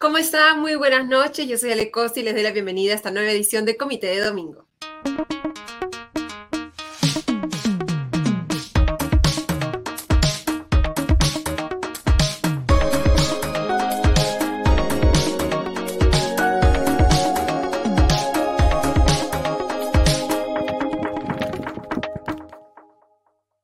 [0.00, 0.60] ¿Cómo están?
[0.60, 1.48] Muy buenas noches.
[1.48, 4.06] Yo soy Ale Costa y les doy la bienvenida a esta nueva edición de Comité
[4.06, 4.68] de Domingo.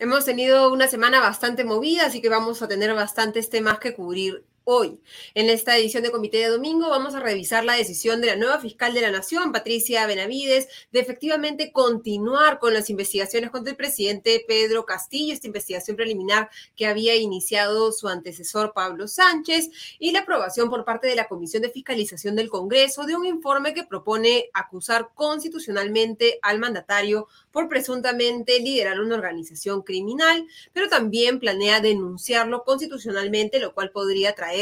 [0.00, 4.44] Hemos tenido una semana bastante movida, así que vamos a tener bastantes temas que cubrir
[4.66, 4.98] Hoy,
[5.34, 8.58] en esta edición de Comité de Domingo, vamos a revisar la decisión de la nueva
[8.60, 14.42] fiscal de la Nación, Patricia Benavides, de efectivamente continuar con las investigaciones contra el presidente
[14.48, 20.70] Pedro Castillo, esta investigación preliminar que había iniciado su antecesor Pablo Sánchez, y la aprobación
[20.70, 25.10] por parte de la Comisión de Fiscalización del Congreso de un informe que propone acusar
[25.14, 33.74] constitucionalmente al mandatario por presuntamente liderar una organización criminal, pero también planea denunciarlo constitucionalmente, lo
[33.74, 34.53] cual podría traer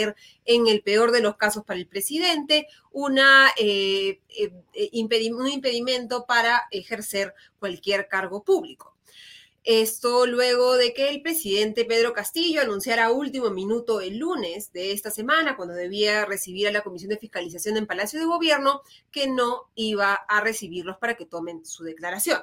[0.45, 6.63] en el peor de los casos para el presidente, una, eh, eh, un impedimento para
[6.71, 8.93] ejercer cualquier cargo público.
[9.65, 14.91] Esto luego de que el presidente Pedro Castillo anunciara a último minuto el lunes de
[14.91, 19.29] esta semana, cuando debía recibir a la Comisión de Fiscalización en Palacio de Gobierno, que
[19.29, 22.43] no iba a recibirlos para que tomen su declaración.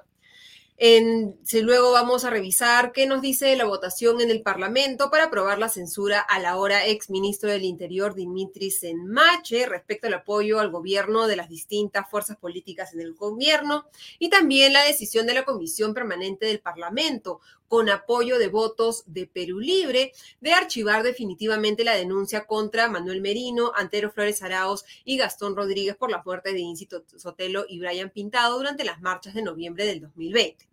[0.81, 5.25] En, si luego vamos a revisar qué nos dice la votación en el Parlamento para
[5.25, 10.71] aprobar la censura al ahora ex ministro del Interior Dimitris Senmache respecto al apoyo al
[10.71, 13.87] gobierno de las distintas fuerzas políticas en el gobierno
[14.19, 19.27] y también la decisión de la Comisión Permanente del Parlamento con apoyo de votos de
[19.27, 25.57] Perú Libre de archivar definitivamente la denuncia contra Manuel Merino, Antero Flores Araos y Gastón
[25.57, 29.85] Rodríguez por la muerte de Incito Sotelo y Brian Pintado durante las marchas de noviembre
[29.85, 30.68] del 2020.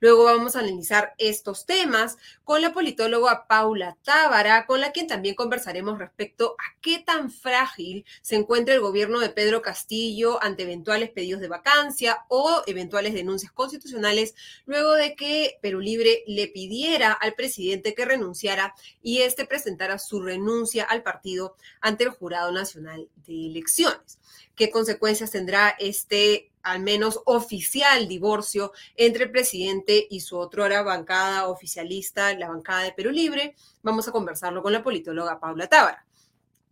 [0.00, 5.34] Luego vamos a analizar estos temas con la politóloga Paula Tábara, con la quien también
[5.34, 11.10] conversaremos respecto a qué tan frágil se encuentra el gobierno de Pedro Castillo ante eventuales
[11.10, 14.34] pedidos de vacancia o eventuales denuncias constitucionales,
[14.66, 20.22] luego de que Perú Libre le pidiera al presidente que renunciara y este presentara su
[20.22, 24.18] renuncia al partido ante el Jurado Nacional de Elecciones.
[24.54, 31.48] ¿Qué consecuencias tendrá este al menos oficial divorcio entre el presidente y su otrora bancada
[31.48, 33.54] oficialista, la bancada de Perú Libre.
[33.82, 36.06] Vamos a conversarlo con la politóloga Paula Tábara.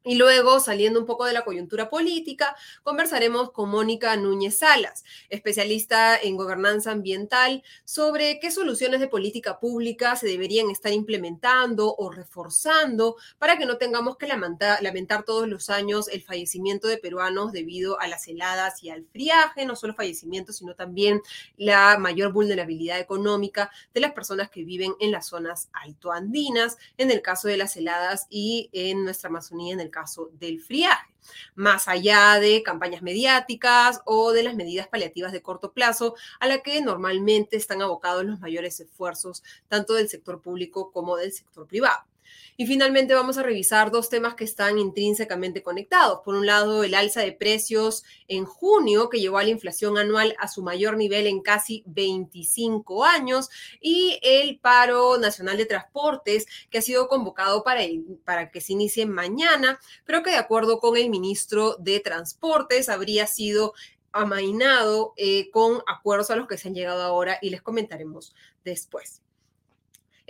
[0.02, 6.16] Y luego, saliendo un poco de la coyuntura política, conversaremos con Mónica Núñez Salas, especialista
[6.16, 13.16] en gobernanza ambiental, sobre qué soluciones de política pública se deberían estar implementando o reforzando
[13.38, 14.80] para que no tengamos que lamentar,
[15.26, 19.76] todos los años el fallecimiento de peruanos debido a las heladas y al friaje, no
[19.76, 21.20] solo fallecimiento, sino también
[21.58, 27.20] la mayor vulnerabilidad económica de las personas que viven en las zonas altoandinas, en el
[27.20, 31.12] caso de las heladas y en nuestra Amazonía, en el caso del friaje,
[31.54, 36.62] más allá de campañas mediáticas o de las medidas paliativas de corto plazo a la
[36.62, 42.09] que normalmente están abocados los mayores esfuerzos tanto del sector público como del sector privado.
[42.56, 46.20] Y finalmente vamos a revisar dos temas que están intrínsecamente conectados.
[46.24, 50.36] Por un lado, el alza de precios en junio, que llevó a la inflación anual
[50.38, 53.48] a su mayor nivel en casi 25 años,
[53.80, 57.80] y el paro nacional de transportes, que ha sido convocado para,
[58.24, 63.26] para que se inicie mañana, pero que de acuerdo con el ministro de Transportes habría
[63.26, 63.72] sido
[64.12, 69.19] amainado eh, con acuerdos a los que se han llegado ahora y les comentaremos después.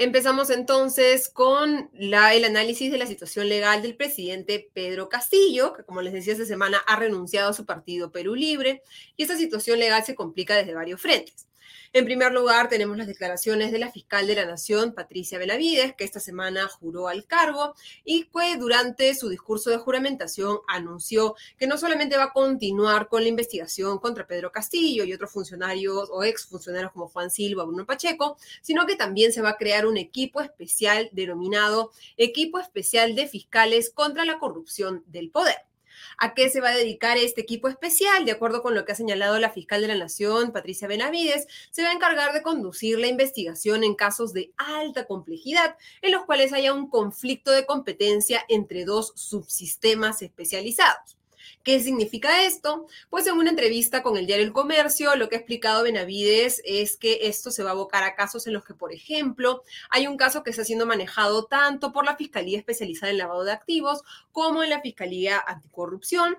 [0.03, 6.01] Empezamos entonces con el análisis de la situación legal del presidente Pedro Castillo, que como
[6.01, 8.83] les decía esta semana ha renunciado a su partido Perú Libre,
[9.19, 11.50] y esta situación legal se complica desde varios frentes.
[11.93, 16.05] En primer lugar, tenemos las declaraciones de la fiscal de la Nación, Patricia Benavides, que
[16.05, 21.79] esta semana juró al cargo y que durante su discurso de juramentación anunció que no
[21.79, 26.93] solamente va a continuar con la investigación contra Pedro Castillo y otros funcionarios o exfuncionarios
[26.93, 31.09] como Juan Silva Bruno Pacheco, sino que también se va a crear un equipo especial
[31.13, 35.70] denominado Equipo Especial de Fiscales contra la Corrupción del Poder.
[36.19, 38.25] ¿A qué se va a dedicar este equipo especial?
[38.25, 41.83] De acuerdo con lo que ha señalado la fiscal de la Nación, Patricia Benavides, se
[41.83, 46.53] va a encargar de conducir la investigación en casos de alta complejidad, en los cuales
[46.53, 51.20] haya un conflicto de competencia entre dos subsistemas especializados.
[51.63, 52.87] ¿Qué significa esto?
[53.11, 56.97] Pues en una entrevista con el diario El Comercio, lo que ha explicado Benavides es
[56.97, 60.17] que esto se va a abocar a casos en los que, por ejemplo, hay un
[60.17, 64.03] caso que está siendo manejado tanto por la Fiscalía Especializada en Lavado de Activos
[64.33, 66.39] como en la Fiscalía Anticorrupción.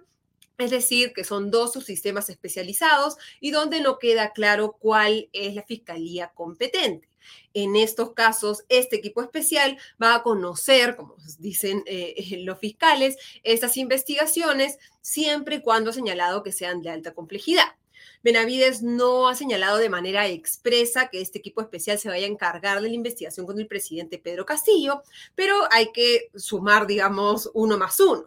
[0.58, 5.64] Es decir, que son dos subsistemas especializados y donde no queda claro cuál es la
[5.64, 7.11] fiscalía competente.
[7.53, 13.77] En estos casos, este equipo especial va a conocer, como dicen eh, los fiscales, estas
[13.77, 17.75] investigaciones siempre y cuando ha señalado que sean de alta complejidad.
[18.24, 22.80] Benavides no ha señalado de manera expresa que este equipo especial se vaya a encargar
[22.81, 25.01] de la investigación con el presidente Pedro Castillo,
[25.33, 28.25] pero hay que sumar, digamos, uno más uno.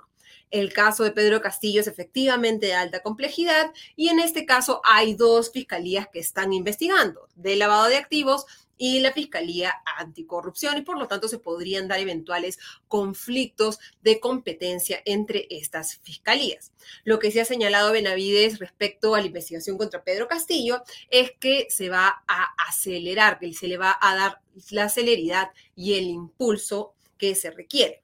[0.51, 5.15] El caso de Pedro Castillo es efectivamente de alta complejidad y en este caso hay
[5.15, 10.99] dos fiscalías que están investigando, de lavado de activos y la Fiscalía Anticorrupción y por
[10.99, 16.73] lo tanto se podrían dar eventuales conflictos de competencia entre estas fiscalías.
[17.05, 21.67] Lo que se ha señalado Benavides respecto a la investigación contra Pedro Castillo es que
[21.71, 24.41] se va a acelerar, que se le va a dar
[24.71, 28.04] la celeridad y el impulso que se requiere.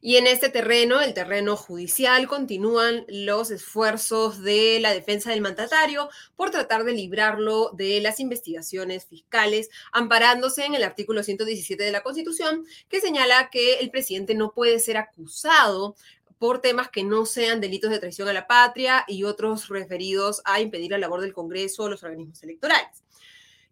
[0.00, 6.08] Y en este terreno, el terreno judicial, continúan los esfuerzos de la defensa del mandatario
[6.36, 12.04] por tratar de librarlo de las investigaciones fiscales, amparándose en el artículo 117 de la
[12.04, 15.96] Constitución, que señala que el presidente no puede ser acusado
[16.38, 20.60] por temas que no sean delitos de traición a la patria y otros referidos a
[20.60, 23.02] impedir la labor del Congreso o los organismos electorales.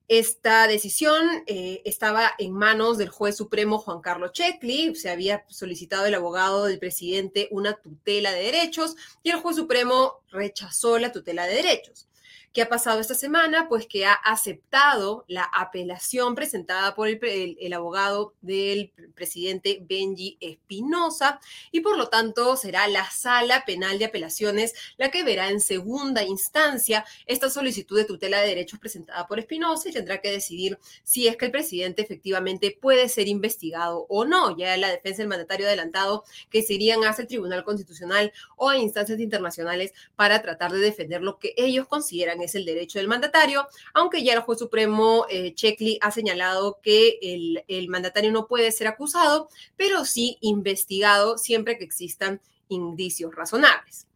[0.08, 4.94] Esta decisión eh, estaba en manos del juez supremo Juan Carlos Checli.
[4.94, 8.94] Se había solicitado el abogado del presidente una tutela de derechos
[9.24, 12.06] y el juez supremo rechazó la tutela de derechos.
[12.52, 13.68] ¿Qué ha pasado esta semana?
[13.68, 21.40] Pues que ha aceptado la apelación presentada por el, abogado del presidente Benji Espinosa
[21.70, 26.24] y por lo tanto será la sala penal de apelaciones la que verá en segunda
[26.24, 31.28] instancia esta solicitud de tutela de derechos presentada por Espinosa y tendrá que decidir si
[31.28, 34.56] es que el presidente efectivamente puede ser investigado o no.
[34.56, 38.78] Ya la defensa del mandatario adelantado que se irían hacia el Tribunal Constitucional o a
[38.78, 43.66] instancias internacionales para tratar de defender lo que ellos consideran es el derecho del mandatario,
[43.94, 45.54] aunque ya el juez supremo eh,
[46.00, 51.84] ha señalado que el, el mandatario no puede ser acusado, pero sí investigado siempre que
[51.84, 54.06] existan indicios razonables.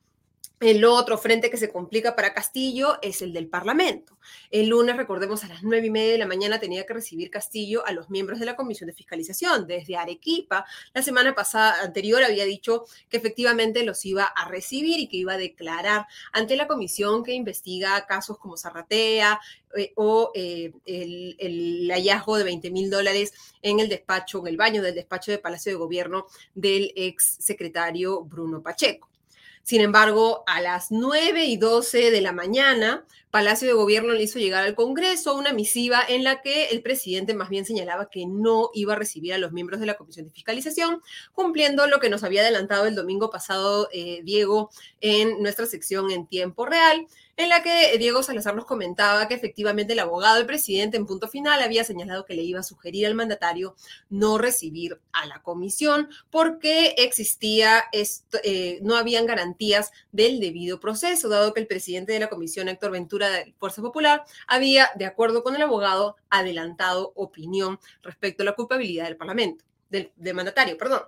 [0.60, 4.18] El otro frente que se complica para Castillo es el del Parlamento.
[4.50, 7.82] El lunes, recordemos, a las nueve y media de la mañana tenía que recibir Castillo
[7.86, 10.66] a los miembros de la Comisión de Fiscalización desde Arequipa.
[10.92, 15.32] La semana pasada, anterior, había dicho que efectivamente los iba a recibir y que iba
[15.32, 19.40] a declarar ante la comisión que investiga casos como Zarratea
[19.78, 23.32] eh, o eh, el, el, hallazgo de 20 mil dólares
[23.62, 28.22] en el despacho, en el baño del despacho de Palacio de Gobierno del ex secretario
[28.24, 29.09] Bruno Pacheco.
[29.62, 34.40] Sin embargo, a las 9 y 12 de la mañana, Palacio de Gobierno le hizo
[34.40, 38.70] llegar al Congreso una misiva en la que el presidente más bien señalaba que no
[38.74, 41.00] iba a recibir a los miembros de la Comisión de Fiscalización,
[41.32, 44.70] cumpliendo lo que nos había adelantado el domingo pasado eh, Diego
[45.00, 47.06] en nuestra sección en tiempo real,
[47.40, 51.28] en la que Diego Salazar nos comentaba que efectivamente el abogado del presidente en punto
[51.28, 53.74] final había señalado que le iba a sugerir al mandatario
[54.08, 61.28] no recibir a la comisión porque existía, esto, eh, no habían garantías del debido proceso,
[61.28, 65.42] dado que el presidente de la comisión, Héctor Ventura de Fuerza Popular, había, de acuerdo
[65.42, 71.02] con el abogado, adelantado opinión respecto a la culpabilidad del Parlamento, del, del mandatario, perdón.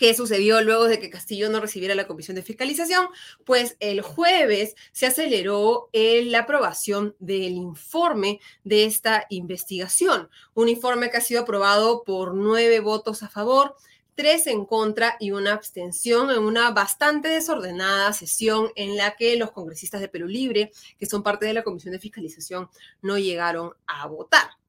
[0.00, 3.08] ¿Qué sucedió luego de que Castillo no recibiera la comisión de fiscalización?
[3.44, 11.18] Pues el jueves se aceleró la aprobación del informe de esta investigación, un informe que
[11.18, 13.76] ha sido aprobado por nueve votos a favor,
[14.14, 19.50] tres en contra y una abstención en una bastante desordenada sesión en la que los
[19.50, 22.70] congresistas de Perú Libre, que son parte de la Comisión de Fiscalización,
[23.02, 24.59] no llegaron a votar.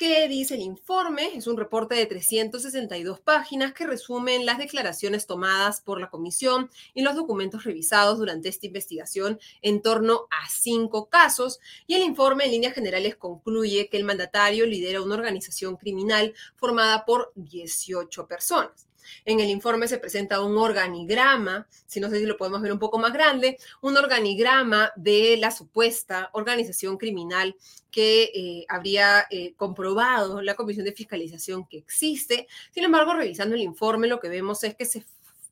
[0.00, 1.36] ¿Qué dice el informe?
[1.36, 7.02] Es un reporte de 362 páginas que resumen las declaraciones tomadas por la comisión y
[7.02, 11.60] los documentos revisados durante esta investigación en torno a cinco casos.
[11.86, 17.04] Y el informe en líneas generales concluye que el mandatario lidera una organización criminal formada
[17.04, 18.89] por 18 personas.
[19.24, 22.78] En el informe se presenta un organigrama, si no sé si lo podemos ver un
[22.78, 27.56] poco más grande, un organigrama de la supuesta organización criminal
[27.90, 32.46] que eh, habría eh, comprobado la Comisión de Fiscalización que existe.
[32.70, 35.04] Sin embargo, revisando el informe, lo que vemos es que se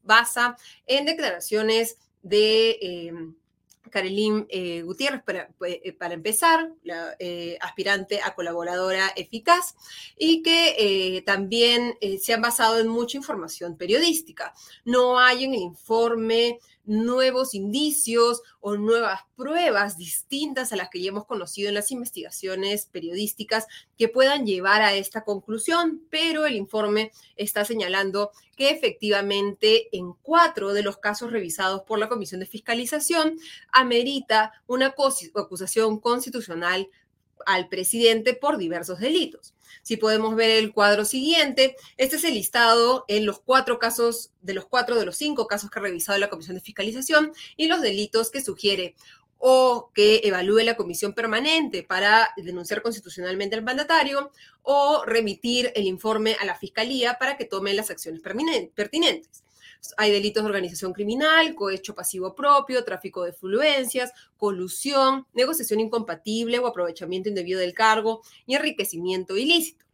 [0.02, 2.70] basa en declaraciones de...
[2.80, 3.12] Eh,
[3.88, 9.74] Carolín eh, Gutiérrez, para, pues, eh, empezar, la, eh, aspirante a colaboradora eficaz,
[10.16, 14.54] y que eh, también se han basado en mucha información periodística.
[14.84, 21.10] No hay en el informe nuevos indicios o nuevas pruebas distintas a las que ya
[21.10, 23.66] hemos conocido en las investigaciones periodísticas
[23.96, 30.72] que puedan llevar a esta conclusión, pero el informe está señalando que efectivamente en cuatro
[30.72, 33.38] de los casos revisados por la Comisión de Fiscalización
[33.70, 34.94] amerita una
[35.34, 36.88] acusación constitucional
[37.46, 39.54] al presidente por diversos delitos.
[39.82, 44.54] Si podemos ver el cuadro siguiente, este es el listado en los cuatro casos, de
[44.54, 47.80] los cuatro de los cinco casos que ha revisado la Comisión de Fiscalización y los
[47.80, 48.94] delitos que sugiere
[49.38, 54.30] o que evalúe la comisión permanente para denunciar constitucionalmente al mandatario
[54.62, 59.44] o remitir el informe a la fiscalía para que tome las acciones pertinentes.
[59.96, 66.66] Hay delitos de organización criminal, cohecho pasivo propio, tráfico de fluencias, colusión, negociación incompatible o
[66.66, 69.84] aprovechamiento indebido del cargo y enriquecimiento ilícito.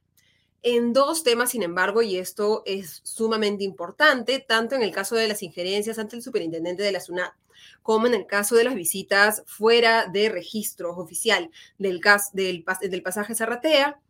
[0.62, 5.28] En dos temas, sin embargo, y esto es sumamente importante, tanto en el caso de
[5.28, 7.34] las injerencias ante el superintendente de la SUNAT,
[7.82, 12.00] como en el caso de las visitas fuera de registro oficial del,
[12.32, 14.00] del, del pasaje Zarratea,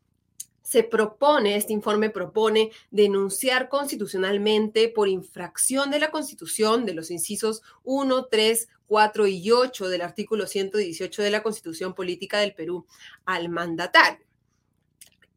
[0.64, 7.62] se propone, este informe propone denunciar constitucionalmente por infracción de la Constitución de los incisos
[7.84, 12.86] 1, 3, 4 y 8 del artículo 118 de la Constitución Política del Perú
[13.26, 14.24] al mandatario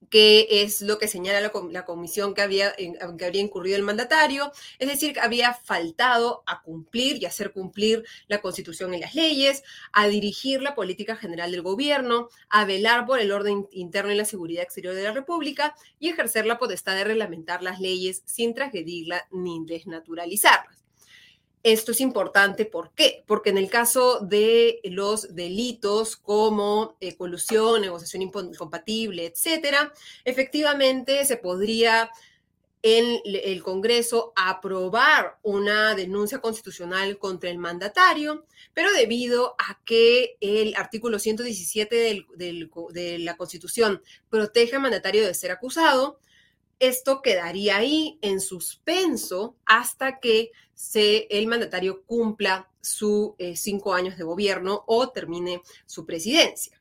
[0.09, 5.13] que es lo que señala la, comisión que había, que incurrido el mandatario, es decir,
[5.13, 10.61] que había faltado a cumplir y hacer cumplir la constitución y las leyes, a dirigir
[10.61, 14.95] la política general del gobierno, a velar por el orden interno y la seguridad exterior
[14.95, 20.86] de la República y ejercer la potestad de reglamentar las leyes sin transgredirlas ni desnaturalizarlas.
[21.63, 23.23] Esto es importante, ¿por qué?
[23.25, 31.37] Porque en el caso de los delitos como eh, colusión, negociación incompatible, etcétera, efectivamente se
[31.37, 32.09] podría
[32.83, 40.75] en el Congreso aprobar una denuncia constitucional contra el mandatario, pero debido a que el
[40.75, 46.19] artículo 117 de la Constitución protege al mandatario de ser acusado,
[46.79, 54.15] esto quedaría ahí en suspenso hasta que se, el mandatario cumpla sus eh, cinco años
[54.15, 56.79] de gobierno o termine su presidencia.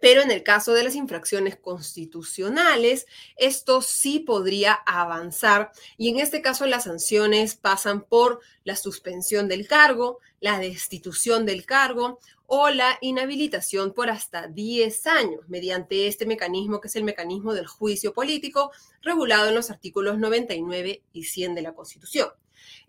[0.00, 6.40] Pero en el caso de las infracciones constitucionales, esto sí podría avanzar y en este
[6.40, 12.96] caso las sanciones pasan por la suspensión del cargo, la destitución del cargo o la
[13.02, 18.72] inhabilitación por hasta 10 años mediante este mecanismo que es el mecanismo del juicio político
[19.02, 22.30] regulado en los artículos 99 y 100 de la Constitución.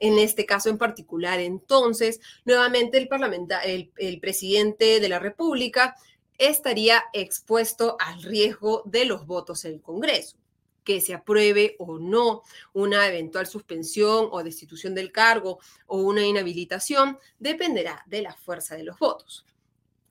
[0.04, 5.96] En este caso en particular, entonces, nuevamente el, presidente de la República
[6.38, 10.36] estaría expuesto al riesgo de los votos en el Congreso
[10.84, 12.42] que se apruebe o no
[12.74, 18.84] una eventual suspensión o destitución del cargo o una inhabilitación dependerá de la fuerza de
[18.84, 19.46] los votos.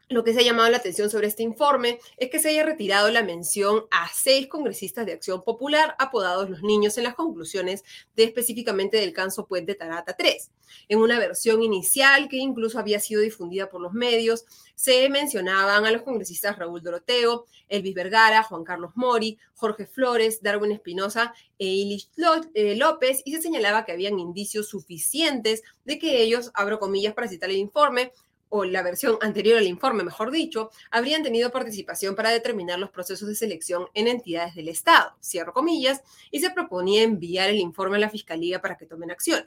[0.09, 3.11] Lo que se ha llamado la atención sobre este informe es que se haya retirado
[3.11, 7.83] la mención a seis congresistas de Acción Popular apodados los niños en las conclusiones
[8.15, 10.51] de específicamente del caso Puente Tarata 3.
[10.89, 14.45] En una versión inicial que incluso había sido difundida por los medios,
[14.75, 20.73] se mencionaban a los congresistas Raúl Doroteo, Elvis Vergara, Juan Carlos Mori, Jorge Flores, Darwin
[20.73, 22.11] Espinosa e Ilish
[22.55, 27.29] eh, López y se señalaba que habían indicios suficientes de que ellos, abro comillas para
[27.29, 28.13] citar el informe,
[28.55, 33.27] o la versión anterior al informe, mejor dicho, habrían tenido participación para determinar los procesos
[33.27, 38.01] de selección en entidades del Estado, cierro comillas, y se proponía enviar el informe a
[38.01, 39.47] la Fiscalía para que tomen acciones.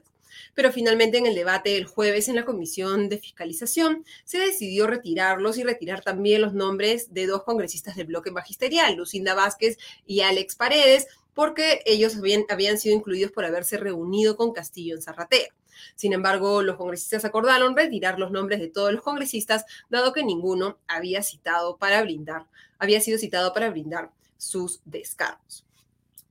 [0.56, 5.60] Pero finalmente en el debate del jueves en la Comisión de Fiscalización se decidió retirarlos
[5.60, 10.56] y retirar también los nombres de dos congresistas del bloque magisterial, Lucinda Vázquez y Alex
[10.56, 15.54] Paredes, porque ellos habían, habían sido incluidos por haberse reunido con Castillo en Zarratea.
[15.96, 20.78] Sin embargo, los congresistas acordaron retirar los nombres de todos los congresistas, dado que ninguno
[20.88, 22.46] había citado para brindar,
[22.80, 25.65] había sido citado para brindar sus descargos.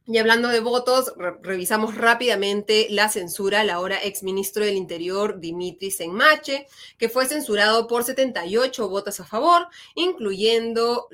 [0.07, 6.67] Y hablando de votos, revisamos rápidamente la censura al ahora exministro del Interior, Dimitri Senmache,
[6.99, 11.09] que fue censurado por 78 votos a favor, incluyendo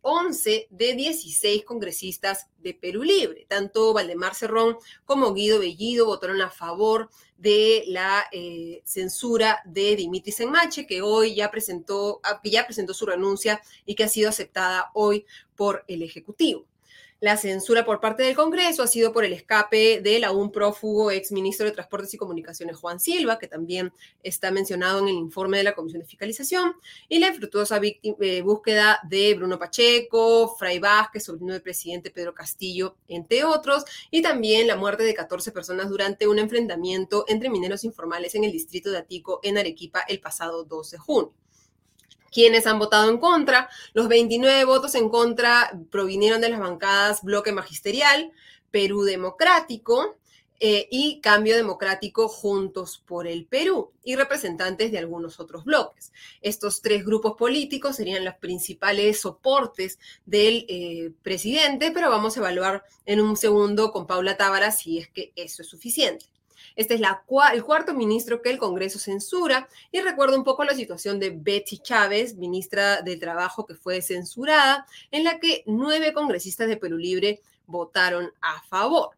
[0.00, 3.44] 11 de 16 congresistas de Perú Libre.
[3.50, 10.32] Tanto Valdemar Cerrón como Guido Bellido votaron a favor de la eh, censura de Dimitri
[10.32, 14.90] Senmache, que hoy ya presentó, que ya presentó su renuncia y que ha sido aceptada
[14.94, 16.71] hoy por el Ejecutivo.
[17.22, 21.30] La censura por parte del Congreso ha sido por el escape del aún prófugo ex
[21.30, 23.92] ministro de Transportes y Comunicaciones Juan Silva, que también
[24.24, 26.74] está mencionado en el informe de la Comisión de Fiscalización,
[27.08, 32.96] y la infructuosa eh, búsqueda de Bruno Pacheco, Fray Vázquez, sobrino del presidente Pedro Castillo,
[33.06, 38.34] entre otros, y también la muerte de 14 personas durante un enfrentamiento entre mineros informales
[38.34, 41.41] en el distrito de Atico, en Arequipa, el pasado 12 de junio
[42.32, 43.68] quienes han votado en contra.
[43.92, 48.32] Los 29 votos en contra provinieron de las bancadas Bloque Magisterial,
[48.70, 50.16] Perú Democrático,
[50.64, 56.12] eh, y Cambio Democrático Juntos por el Perú y representantes de algunos otros bloques.
[56.40, 62.84] Estos tres grupos políticos serían los principales soportes del eh, presidente, pero vamos a evaluar
[63.06, 66.26] en un segundo con Paula Tábara si es que eso es suficiente.
[66.76, 70.74] Este es la, el cuarto ministro que el Congreso censura y recuerda un poco la
[70.74, 76.68] situación de Betty Chávez, ministra del Trabajo que fue censurada, en la que nueve congresistas
[76.68, 79.10] de Perú Libre votaron a favor.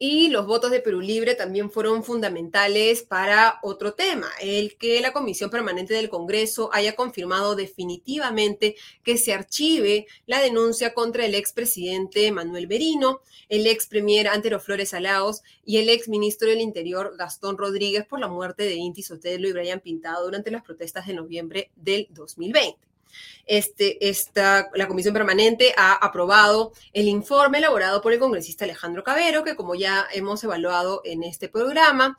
[0.00, 5.12] Y los votos de Perú Libre también fueron fundamentales para otro tema, el que la
[5.12, 12.30] Comisión Permanente del Congreso haya confirmado definitivamente que se archive la denuncia contra el expresidente
[12.30, 17.58] Manuel Berino, el ex premier Antero Flores Alaos y el ex ministro del Interior Gastón
[17.58, 21.72] Rodríguez por la muerte de Inti Sotelo y Brian Pintado durante las protestas de noviembre
[21.74, 22.87] del 2020.
[23.46, 23.98] Este,
[24.74, 29.74] la Comisión Permanente ha aprobado el informe elaborado por el congresista Alejandro Cabero, que como
[29.74, 32.18] ya hemos evaluado en este programa,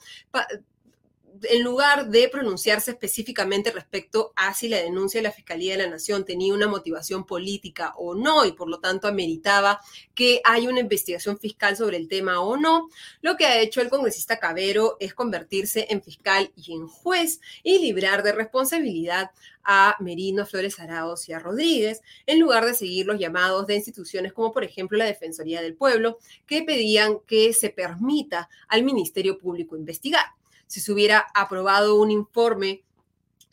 [1.43, 5.89] en lugar de pronunciarse específicamente respecto a si la denuncia de la Fiscalía de la
[5.89, 9.79] Nación tenía una motivación política o no y por lo tanto ameritaba
[10.13, 12.89] que haya una investigación fiscal sobre el tema o no,
[13.21, 17.79] lo que ha hecho el congresista Cabero es convertirse en fiscal y en juez y
[17.79, 19.31] librar de responsabilidad
[19.63, 24.33] a Merino, Flores Araos y a Rodríguez, en lugar de seguir los llamados de instituciones
[24.33, 29.77] como por ejemplo la Defensoría del Pueblo, que pedían que se permita al Ministerio Público
[29.77, 30.38] investigar
[30.69, 32.83] si se hubiera aprobado un informe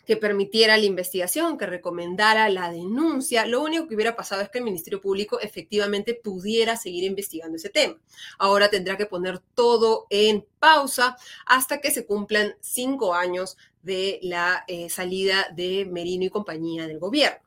[0.04, 4.58] que permitiera la investigación, que recomendara la denuncia, lo único que hubiera pasado es que
[4.58, 7.98] el Ministerio Público efectivamente pudiera seguir investigando ese tema.
[8.38, 14.64] Ahora tendrá que poner todo en pausa hasta que se cumplan cinco años de la
[14.68, 17.45] eh, salida de Merino y compañía del gobierno.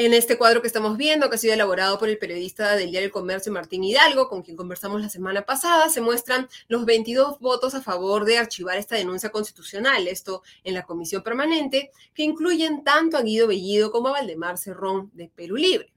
[0.00, 3.06] En este cuadro que estamos viendo, que ha sido elaborado por el periodista del diario
[3.06, 7.74] El Comercio Martín Hidalgo, con quien conversamos la semana pasada, se muestran los 22 votos
[7.74, 13.16] a favor de archivar esta denuncia constitucional, esto en la comisión permanente, que incluyen tanto
[13.16, 15.92] a Guido Bellido como a Valdemar Cerrón de Perú Libre.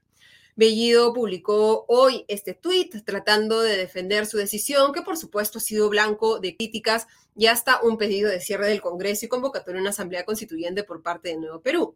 [0.56, 5.88] Bellido publicó hoy este tuit tratando de defender su decisión, que por supuesto ha sido
[5.88, 7.06] blanco de críticas
[7.36, 11.02] y hasta un pedido de cierre del Congreso y convocatoria a una asamblea constituyente por
[11.02, 11.94] parte de Nuevo Perú.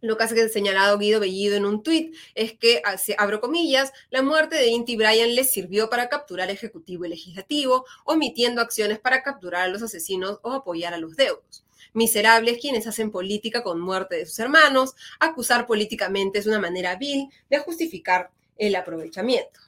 [0.00, 2.82] Lo que ha señalado Guido Bellido en un tuit es que,
[3.16, 8.60] abro comillas, la muerte de Inti Bryan les sirvió para capturar ejecutivo y legislativo, omitiendo
[8.60, 11.64] acciones para capturar a los asesinos o apoyar a los deudos.
[11.94, 17.28] Miserables quienes hacen política con muerte de sus hermanos, acusar políticamente es una manera vil
[17.48, 19.60] de justificar el aprovechamiento.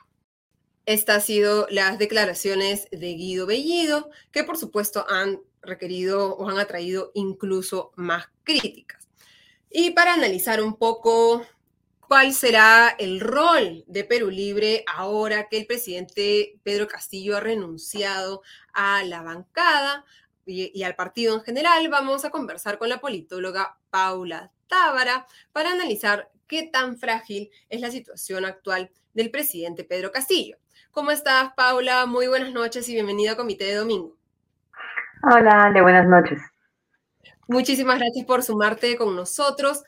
[0.85, 6.59] Estas han sido las declaraciones de Guido Bellido, que por supuesto han requerido o han
[6.59, 8.98] atraído incluso más críticas.
[9.71, 11.45] Y para analizar un poco
[12.01, 18.43] cuál será el rol de Perú Libre ahora que el presidente Pedro Castillo ha renunciado
[18.73, 20.05] a la bancada
[20.47, 26.31] y, al partido en general, vamos a conversar con la politóloga Paula Tábara para analizar
[26.47, 30.57] qué tan frágil es la situación actual del presidente Pedro Castillo.
[30.91, 32.07] ¿Cómo estás, Paula?
[32.07, 34.17] Muy buenas noches y bienvenida a Comité de Domingo.
[35.31, 36.41] Hola, de buenas noches.
[37.49, 39.83] Muchísimas gracias por sumarte con nosotros.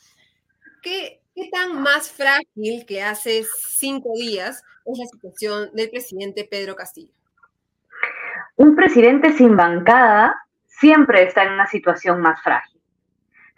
[0.83, 6.75] ¿Qué, ¿Qué, tan más frágil que hace cinco días es la situación del presidente Pedro
[6.75, 7.13] Castillo?
[8.57, 10.35] Un presidente sin bancada
[10.67, 12.80] siempre está en una situación más frágil.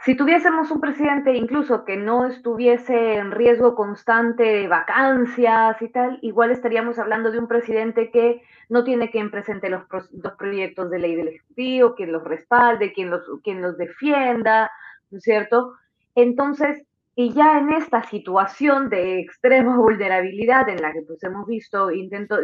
[0.05, 6.19] Si tuviésemos un presidente incluso que no estuviese en riesgo constante de vacancias y tal,
[6.23, 9.85] igual estaríamos hablando de un presidente que no tiene quien presente los,
[10.37, 14.73] proyectos de ley del Ejecutivo, quien los respalde, quien los, quien los defienda,
[15.12, 15.75] ¿no es cierto?
[16.17, 16.85] Entonces,
[17.15, 21.91] y ya en esta situación de extrema vulnerabilidad en la que pues hemos visto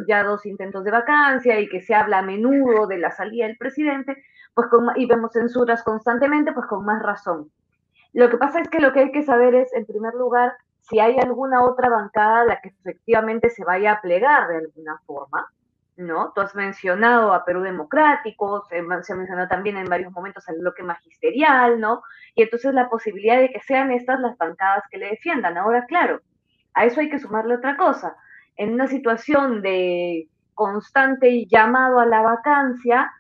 [0.07, 3.57] ya dos intentos de vacancia y que se habla a menudo de la salida del
[3.57, 4.23] presidente,
[4.59, 7.51] pues y vemos censuras constantemente, pues con más razón.
[8.13, 10.99] Lo que pasa es que lo que hay que saber es, en primer lugar, si
[10.99, 15.47] hay alguna otra bancada a la que efectivamente se vaya a plegar de alguna forma,
[15.97, 16.33] ¿no?
[16.35, 20.83] Tú has mencionado a Perú Democrático, se, se mencionado también en varios momentos al bloque
[20.83, 22.03] magisterial, ¿no?
[22.35, 25.57] Y entonces la posibilidad de que sean estas las bancadas que le defiendan.
[25.57, 26.21] Ahora, claro,
[26.75, 28.17] a eso hay que sumarle otra cosa.
[28.57, 33.13] En una situación de constante llamado a la vacancia,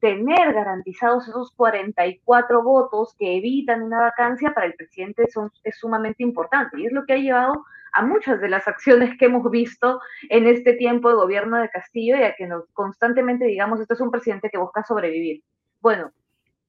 [0.00, 6.22] tener garantizados esos 44 votos que evitan una vacancia para el presidente son, es sumamente
[6.22, 10.00] importante y es lo que ha llevado a muchas de las acciones que hemos visto
[10.28, 14.00] en este tiempo de gobierno de Castillo y a que nos constantemente digamos, esto es
[14.00, 15.42] un presidente que busca sobrevivir.
[15.80, 16.12] Bueno,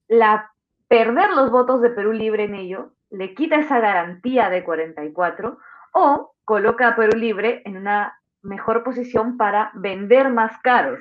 [0.08, 0.52] la,
[0.88, 5.58] perder los votos de Perú Libre en ello le quita esa garantía de 44
[5.94, 11.00] o coloca a Perú Libre en una mejor posición para vender más caros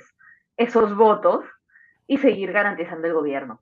[0.57, 1.45] esos votos
[2.13, 3.59] y seguir garantizando el gobierno.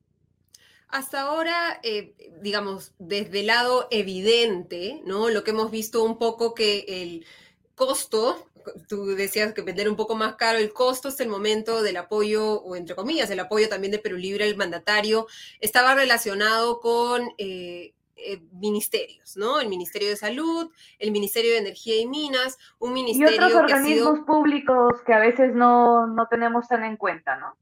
[0.89, 5.29] Hasta ahora, eh, digamos, desde el lado evidente, ¿no?
[5.29, 7.25] Lo que hemos visto un poco que el
[7.77, 8.45] costo,
[8.89, 12.61] tú decías que vender un poco más caro, el costo es el momento del apoyo,
[12.63, 15.29] o entre comillas, el apoyo también de Perú Libre al mandatario,
[15.61, 19.61] estaba relacionado con eh, eh, ministerios, ¿no?
[19.61, 23.31] El Ministerio de Salud, el Ministerio de Energía y Minas, un ministerio...
[23.31, 27.57] Y otros organismos públicos que a veces no, no tenemos tan en cuenta, ¿no?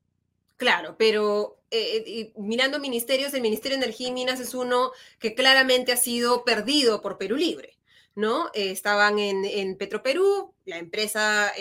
[0.58, 4.90] Claro, pero eh, eh, mirando ministerios, el Ministerio de Energía y Minas es uno
[5.20, 7.78] que claramente ha sido perdido por Perú Libre.
[8.16, 8.48] ¿no?
[8.52, 11.52] Eh, estaban en, en, Petroperú, la empresa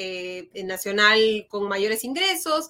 [0.63, 2.69] nacional con mayores ingresos,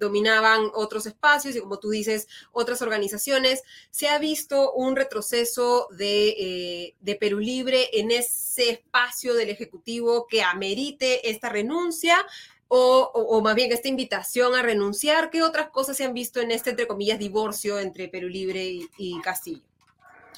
[0.00, 3.62] dominaban otros espacios y como tú dices, otras organizaciones.
[3.92, 10.42] Se ha visto un retroceso de, de Perú Libre en ese espacio del Ejecutivo que
[10.42, 12.26] amerite esta renuncia,
[12.72, 15.30] o, más bien esta invitación a renunciar?
[15.30, 18.64] ¿Qué otras cosas se han visto en este, entre comillas, divorcio entre Perú Libre
[18.96, 19.64] y, Castillo?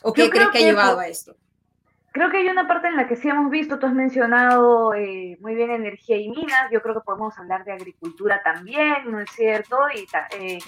[0.03, 1.37] ¿O qué crees que, ha llevado a esto?
[2.12, 5.37] Creo que hay una parte en la que sí hemos visto, tú has mencionado eh,
[5.40, 9.31] muy bien energía y minas, yo creo que podemos hablar de agricultura también, ¿no es
[9.31, 9.79] cierto?
[9.95, 10.07] Y
[10.38, 10.59] eh,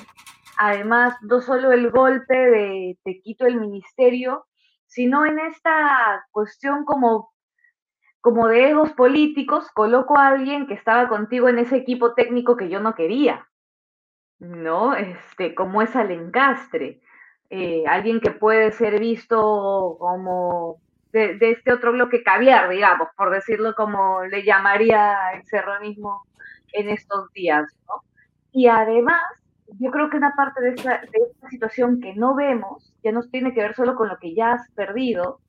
[0.59, 4.47] además, no solo el golpe de te quito el ministerio,
[4.87, 7.34] sino en esta cuestión como
[8.25, 12.71] como de egos políticos, coloco a alguien que estaba contigo en ese equipo técnico que
[12.71, 13.47] yo no quería,
[14.39, 14.95] ¿no?
[14.95, 17.03] Este, como es al encastre,
[17.51, 20.79] eh, alguien que puede ser visto como
[21.13, 26.23] de, este otro bloque caviar, digamos, por decirlo como le llamaría el serronismo
[26.73, 28.05] en estos días, ¿no?
[28.53, 29.21] Y además,
[29.79, 33.23] yo creo que una parte de esta, de esta situación que no vemos, ya no
[33.25, 35.41] tiene que ver solo con lo que ya has perdido,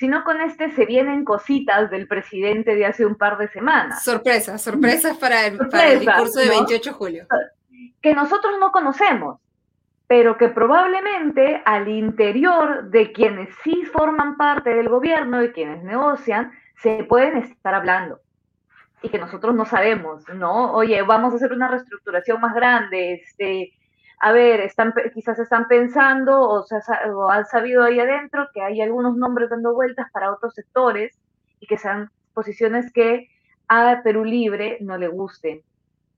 [0.00, 4.02] sino con este se vienen cositas del presidente de hace un par de semanas.
[4.02, 5.58] Sorpresas, sorpresas para el,
[6.00, 7.26] discurso de 28 de julio.
[8.00, 9.42] Que nosotros no conocemos,
[10.06, 16.50] pero que probablemente al interior de quienes sí forman parte del gobierno y quienes negocian,
[16.82, 18.20] se pueden estar hablando.
[19.02, 20.72] Y que nosotros no sabemos, ¿no?
[20.72, 23.74] Oye, vamos a hacer una reestructuración más grande, este,
[24.22, 29.16] a ver, están, quizás están pensando o, se han sabido ahí adentro que hay algunos
[29.16, 31.18] nombres dando vueltas para otros sectores
[31.58, 33.28] y que sean posiciones que
[33.66, 35.62] a Perú Libre no le gusten.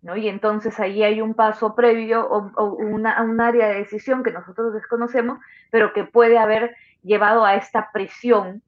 [0.03, 0.17] ¿no?
[0.17, 5.39] Y entonces ahí hay un paso previo o, un área de decisión que nosotros desconocemos,
[5.71, 8.63] pero que puede haber llevado a esta presión,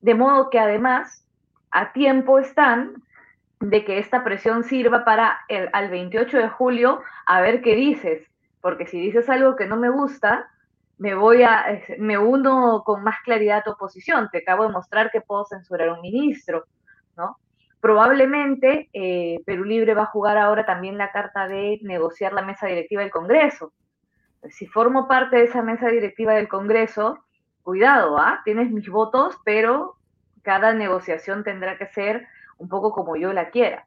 [0.00, 1.24] de modo que además
[1.70, 3.04] a tiempo están
[3.60, 8.29] de que esta presión sirva para el, al 28 de julio a ver qué dices,
[8.60, 10.50] porque si dices algo que no me gusta,
[10.98, 15.10] me voy a, me uno con más claridad a tu posición, te acabo de mostrar
[15.10, 16.66] que puedo censurar a un ministro,
[17.16, 17.38] ¿no?
[17.80, 22.66] Probablemente eh, Perú Libre va a jugar ahora también la carta de negociar la mesa
[22.66, 23.72] directiva del Congreso.
[24.50, 27.24] Si formo parte de esa mesa directiva del Congreso,
[27.62, 28.42] cuidado, ¿ah?
[28.44, 29.96] Tienes mis votos, pero
[30.42, 32.26] cada negociación tendrá que ser
[32.58, 33.86] un poco como yo la quiera.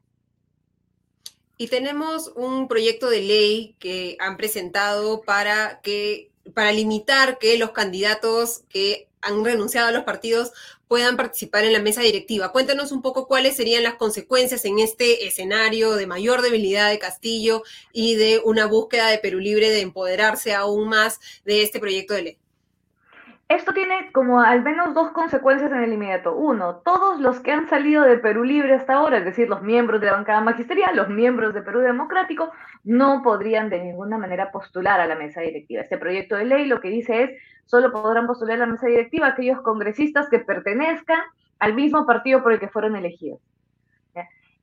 [1.56, 7.70] Y tenemos un proyecto de ley que han presentado para que para limitar que los
[7.70, 10.52] candidatos que han renunciado a los partidos
[10.88, 12.52] puedan participar en la mesa directiva.
[12.52, 17.62] Cuéntanos un poco cuáles serían las consecuencias en este escenario de mayor debilidad de Castillo
[17.92, 22.22] y de una búsqueda de Perú Libre de empoderarse aún más de este proyecto de
[22.22, 22.38] ley.
[23.48, 26.34] Esto tiene como al menos dos consecuencias en el inmediato.
[26.34, 30.00] Uno, todos los que han salido de Perú Libre hasta ahora, es decir, los miembros
[30.00, 32.52] de la bancada magisterial, los miembros de Perú Democrático,
[32.84, 35.82] no podrían de ninguna manera postular a la mesa directiva.
[35.82, 37.30] Este proyecto de ley lo que dice es,
[37.66, 41.20] solo podrán postular a la mesa directiva aquellos congresistas que pertenezcan
[41.58, 43.40] al mismo partido por el que fueron elegidos.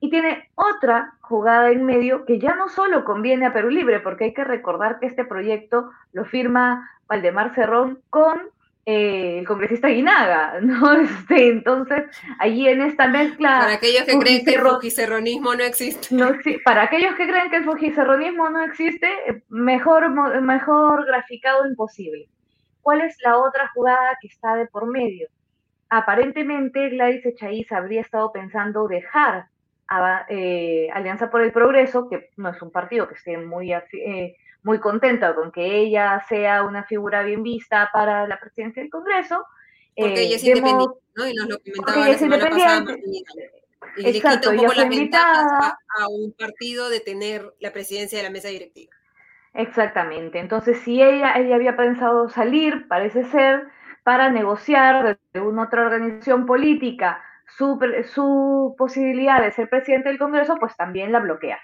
[0.03, 4.23] Y tiene otra jugada en medio que ya no solo conviene a Perú Libre, porque
[4.23, 8.49] hay que recordar que este proyecto lo firma Valdemar Cerrón con
[8.85, 10.93] eh, el congresista Guinaga, ¿no?
[10.93, 12.05] Este, entonces,
[12.39, 13.59] allí en esta mezcla...
[13.59, 16.15] Para aquellos que creen que el fujicerronismo no existe.
[16.15, 16.31] No,
[16.65, 20.09] para aquellos que creen que el fujicerronismo no existe, mejor,
[20.41, 22.27] mejor graficado imposible.
[22.81, 25.27] ¿Cuál es la otra jugada que está de por medio?
[25.89, 29.47] Aparentemente Gladys Echaíz habría estado pensando dejar
[29.87, 33.73] a eh, Alianza por el Progreso, que no es un partido que esté muy...
[33.73, 38.91] Eh, muy contenta con que ella sea una figura bien vista para la presidencia del
[38.91, 39.45] Congreso.
[39.95, 41.27] Porque ella es eh, independiente, ¿no?
[41.27, 42.85] Y nos lo comentaba la semana pasada
[43.97, 48.17] Y Exacto, le quita un poco las ventajas a, un partido de tener la presidencia
[48.17, 48.95] de la mesa directiva.
[49.53, 50.39] Exactamente.
[50.39, 53.67] Entonces, si ella, ella había pensado salir, parece ser,
[54.03, 57.21] para negociar de una otra organización política
[57.57, 57.77] su,
[58.13, 61.59] su posibilidad de ser presidente del Congreso, pues también la bloqueas.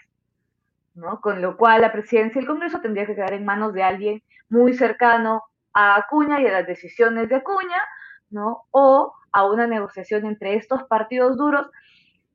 [0.97, 1.21] ¿No?
[1.21, 4.23] Con lo cual la presidencia y el Congreso tendría que quedar en manos de alguien
[4.49, 7.81] muy cercano a Acuña y a las decisiones de Acuña,
[8.29, 8.63] ¿no?
[8.71, 11.67] O a una negociación entre estos partidos duros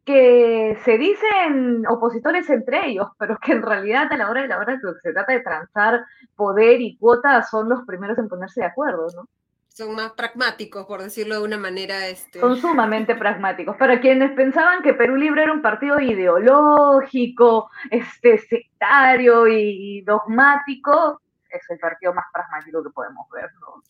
[0.05, 4.59] que se dicen opositores entre ellos, pero que en realidad a la hora de la
[4.59, 6.05] hora que se trata de transar
[6.37, 9.29] poder y cuotas son los primeros en ponerse de acuerdo, ¿no?
[9.75, 12.07] Son más pragmáticos, por decirlo de una manera.
[12.09, 12.41] Este...
[12.41, 13.77] Son sumamente pragmáticos.
[13.77, 21.63] Para quienes pensaban que Perú Libre era un partido ideológico, este, sectario y dogmático, es
[21.71, 23.83] el partido más pragmático que podemos ver, ¿no?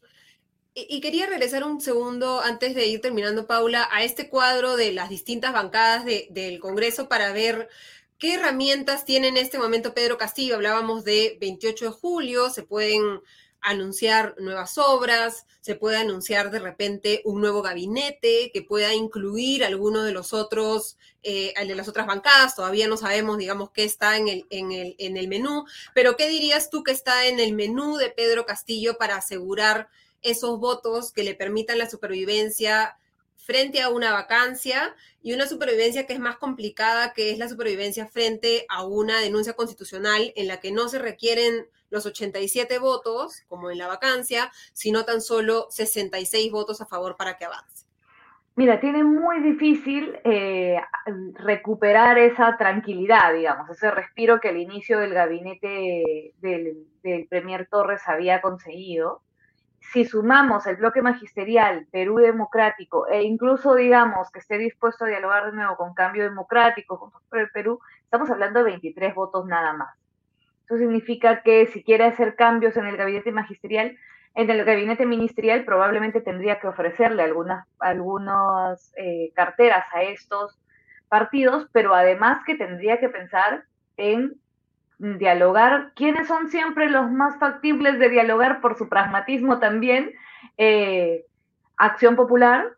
[0.74, 5.10] Y, quería regresar un segundo antes de ir terminando, Paula, a este cuadro de las
[5.10, 7.68] distintas bancadas del Congreso para ver
[8.16, 10.54] qué herramientas tiene en este momento Pedro Castillo.
[10.54, 13.20] Hablábamos de 28 de julio, se pueden
[13.62, 20.02] anunciar nuevas obras, se puede anunciar de repente un nuevo gabinete que pueda incluir alguno
[20.02, 22.56] de los otros, eh, de las otras bancadas.
[22.56, 26.28] Todavía no sabemos, digamos, qué está en el, en, el, en el menú, pero ¿qué
[26.28, 29.88] dirías tú que está en el menú de Pedro Castillo para asegurar
[30.20, 32.96] esos votos que le permitan la supervivencia
[33.36, 38.06] frente a una vacancia y una supervivencia que es más complicada, que es la supervivencia
[38.06, 43.70] frente a una denuncia constitucional en la que no se requieren los 87 votos, como
[43.70, 47.86] en la vacancia, sino tan solo 66 votos a favor para que avance.
[48.56, 50.78] Mira, tiene muy difícil eh,
[51.34, 58.02] recuperar esa tranquilidad, digamos, ese respiro que al inicio del gabinete del, del Premier Torres
[58.06, 59.22] había conseguido
[59.92, 65.46] si sumamos el bloque magisterial, Perú Democrático, e incluso digamos que esté dispuesto a dialogar
[65.46, 70.01] de nuevo con Cambio Democrático, por el Perú, estamos hablando de 23 votos nada más.
[70.64, 73.96] Eso significa que si quiere hacer cambios en el gabinete magisterial,
[74.34, 80.58] en el gabinete ministerial probablemente tendría que ofrecerle algunas, algunas eh, carteras a estos
[81.08, 83.64] partidos, pero además que tendría que pensar
[83.98, 84.36] en
[84.98, 90.12] dialogar, quiénes son siempre los más factibles de dialogar por su pragmatismo también,
[90.56, 91.26] eh,
[91.76, 92.76] Acción Popular,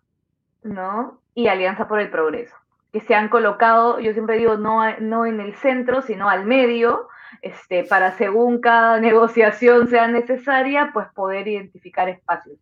[0.62, 1.20] ¿no?
[1.34, 2.56] Y Alianza por el Progreso,
[2.92, 7.08] que se han colocado, yo siempre digo, no, no en el centro, sino al medio,
[7.42, 12.58] este, para según cada negociación sea necesaria, pues poder identificar espacios.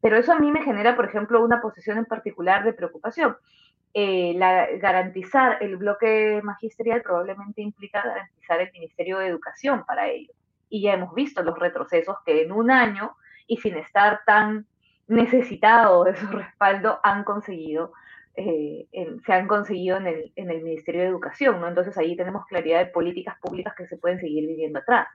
[0.00, 3.36] Pero eso a mí me genera, por ejemplo, una posición en particular de preocupación.
[3.94, 10.32] Eh, la, garantizar el bloque magisterial probablemente implica garantizar el Ministerio de Educación para ello.
[10.68, 14.66] Y ya hemos visto los retrocesos que en un año y sin estar tan
[15.08, 17.92] necesitado de su respaldo han conseguido,
[18.36, 18.86] eh,
[19.24, 21.68] se han conseguido en el, en el Ministerio de Educación, ¿no?
[21.68, 25.08] Entonces ahí tenemos claridad de políticas públicas que se pueden seguir viviendo atrás.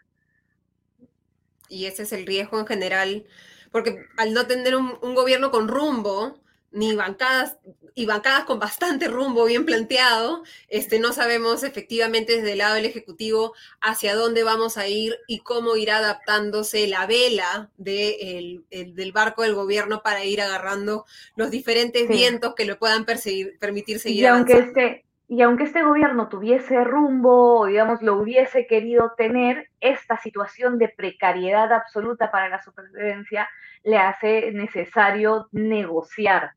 [1.70, 3.26] Y ese es el riesgo en general,
[3.72, 6.40] porque al no tener un gobierno con rumbo,
[6.72, 7.58] ni bancadas
[7.96, 10.44] y bancadas con bastante rumbo bien planteado.
[10.68, 15.40] Este, no sabemos efectivamente desde el lado del Ejecutivo hacia dónde vamos a ir y
[15.40, 22.08] cómo irá adaptándose la vela de del barco del gobierno para ir agarrando los diferentes
[22.08, 27.60] vientos que lo puedan permitir seguir y aunque este Y aunque este gobierno tuviese rumbo,
[27.60, 33.50] o digamos, lo hubiese querido tener, esta situación de precariedad absoluta para la supervivencia
[33.84, 36.52] le hace necesario negociar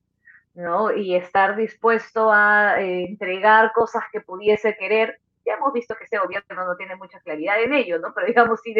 [0.55, 0.93] ¿no?
[0.93, 5.21] Y estar dispuesto a eh, entregar cosas que pudiese querer.
[5.47, 8.13] Ya hemos visto que ese gobierno no tiene mucha claridad en ello, ¿no?
[8.15, 8.75] Pero digamos, si,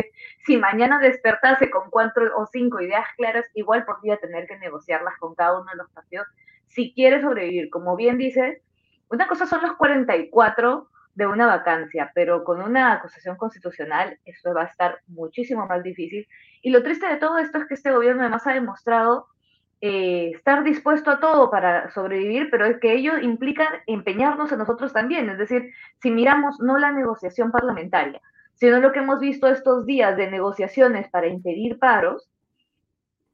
[0.45, 5.35] si mañana despertase con cuatro o cinco ideas claras, igual podría tener que negociarlas con
[5.35, 6.27] cada uno de los partidos
[6.67, 7.71] si quiere sobrevivir.
[7.71, 8.61] Como bien dices,
[9.09, 14.63] una cosa son los 44 de una vacancia, pero con una acusación constitucional eso va
[14.63, 16.27] a estar muchísimo más difícil.
[16.63, 19.27] Y lo triste de todo esto es que este gobierno además ha demostrado
[19.83, 24.93] eh, estar dispuesto a todo para sobrevivir, pero es que ello implica empeñarnos en nosotros
[24.93, 25.29] también.
[25.31, 28.21] Es decir, si miramos no la negociación parlamentaria,
[28.55, 32.29] sino lo que hemos visto estos días de negociaciones para impedir paros,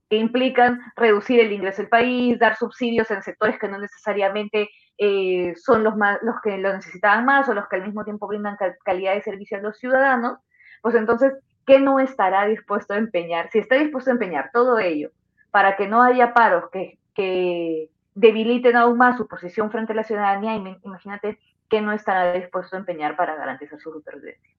[0.09, 5.55] que implican reducir el ingreso del país, dar subsidios en sectores que no necesariamente eh,
[5.57, 8.57] son los, más, los que lo necesitaban más o los que al mismo tiempo brindan
[8.85, 10.39] calidad de servicio a los ciudadanos,
[10.83, 11.35] pues entonces,
[11.67, 13.51] ¿qué no estará dispuesto a empeñar?
[13.51, 15.11] Si está dispuesto a empeñar todo ello
[15.51, 20.05] para que no haya paros que, que debiliten aún más su posición frente a la
[20.05, 24.55] ciudadanía, imagínate que no estará dispuesto a empeñar para garantizar su supervivencia.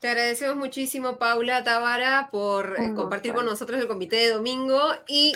[0.00, 5.34] Te agradecemos muchísimo, Paula Tavara, por eh, compartir con nosotros el comité de domingo y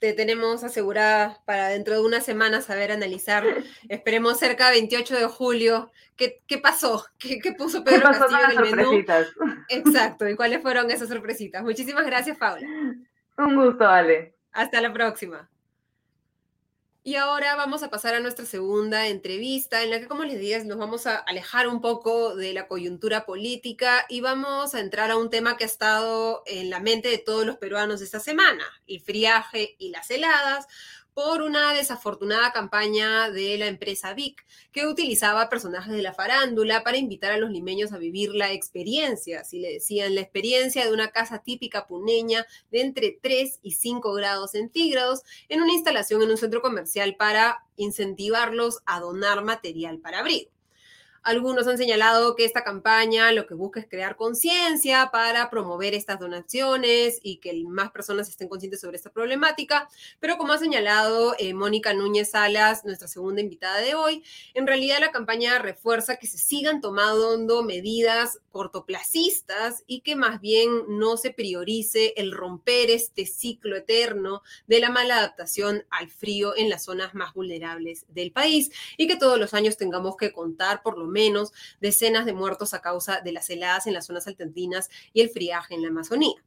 [0.00, 3.44] te tenemos asegurada para dentro de una semana saber analizar,
[3.88, 8.66] esperemos cerca del 28 de julio, qué, qué pasó, ¿Qué, qué, puso Pedro Castillo en
[8.66, 9.04] el menú.
[9.68, 11.62] Exacto, y cuáles fueron esas sorpresitas.
[11.62, 12.66] Muchísimas gracias, Paula.
[13.36, 14.34] Un gusto, Ale.
[14.52, 15.48] Hasta la próxima.
[17.02, 20.62] Y ahora vamos a pasar a nuestra segunda entrevista, en la que, como les dije,
[20.66, 25.16] nos vamos a alejar un poco de la coyuntura política y vamos a entrar a
[25.16, 29.00] un tema que ha estado en la mente de todos los peruanos esta semana, el
[29.00, 30.66] friaje y las heladas,
[31.14, 36.96] por una desafortunada campaña de la empresa Vic, que utilizaba personajes de la farándula para
[36.96, 41.08] invitar a los limeños a vivir la experiencia, si le decían la experiencia de una
[41.08, 46.36] casa típica puneña de entre 3 y 5 grados centígrados en una instalación en un
[46.36, 50.50] centro comercial para incentivarlos a donar material para abrigo.
[51.22, 56.18] Algunos han señalado que esta campaña lo que busca es crear conciencia para promover estas
[56.18, 61.52] donaciones y que más personas estén conscientes sobre esta problemática, pero como ha señalado eh,
[61.52, 66.38] Mónica Núñez Salas, nuestra segunda invitada de hoy, en realidad la campaña refuerza que se
[66.38, 73.76] sigan tomando medidas cortoplacistas y que más bien no se priorice el romper este ciclo
[73.76, 79.06] eterno de la mala adaptación al frío en las zonas más vulnerables del país y
[79.06, 83.20] que todos los años tengamos que contar por lo menos decenas de muertos a causa
[83.20, 86.42] de las heladas en las zonas altandinas y el friaje en la Amazonía.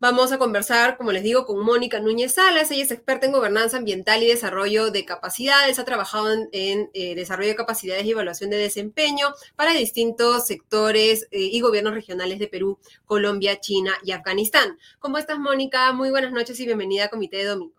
[0.00, 2.70] Vamos a conversar, como les digo, con Mónica Núñez Salas.
[2.70, 5.78] Ella es experta en gobernanza ambiental y desarrollo de capacidades.
[5.78, 9.26] Ha trabajado en, eh, desarrollo de capacidades y evaluación de desempeño
[9.56, 14.78] para distintos sectores eh, y gobiernos regionales de Perú, Colombia, China y Afganistán.
[15.00, 15.92] ¿Cómo estás, Mónica?
[15.92, 17.74] Muy buenas noches y bienvenida a Comité de Domingo.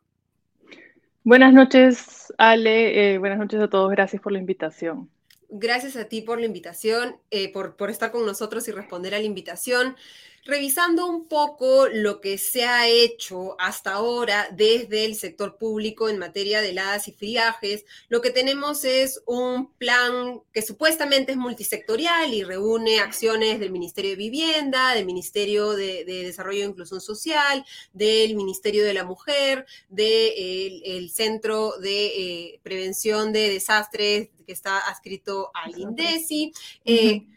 [1.23, 3.15] Buenas noches, Ale.
[3.15, 3.89] Eh, buenas noches a todos.
[3.89, 5.09] Gracias por la invitación
[5.51, 9.19] gracias a ti por la invitación, eh, por, por, estar con nosotros y responder a
[9.19, 9.95] la invitación.
[10.43, 16.17] Revisando un poco lo que se ha hecho hasta ahora desde el sector público en
[16.17, 22.33] materia de heladas y friajes, lo que tenemos es un plan que supuestamente es multisectorial
[22.33, 28.35] y reúne acciones del Ministerio de Vivienda, del Ministerio de, Desarrollo e Inclusión Social, del
[28.35, 35.77] Ministerio de la Mujer, del Centro de eh, Prevención de Desastres que está adscrito al
[35.77, 36.51] INDECI.
[36.85, 37.27] Eh,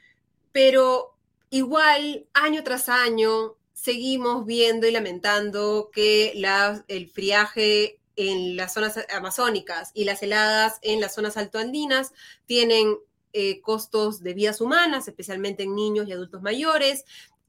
[0.52, 1.13] pero
[1.54, 6.32] igual, año tras año, seguimos viendo y lamentando que
[6.88, 12.12] el friaje en las zonas amazónicas y las heladas en las zonas altoandinas
[12.46, 12.96] tienen
[13.32, 17.04] eh, costos de vidas humanas, especialmente en niños y adultos mayores,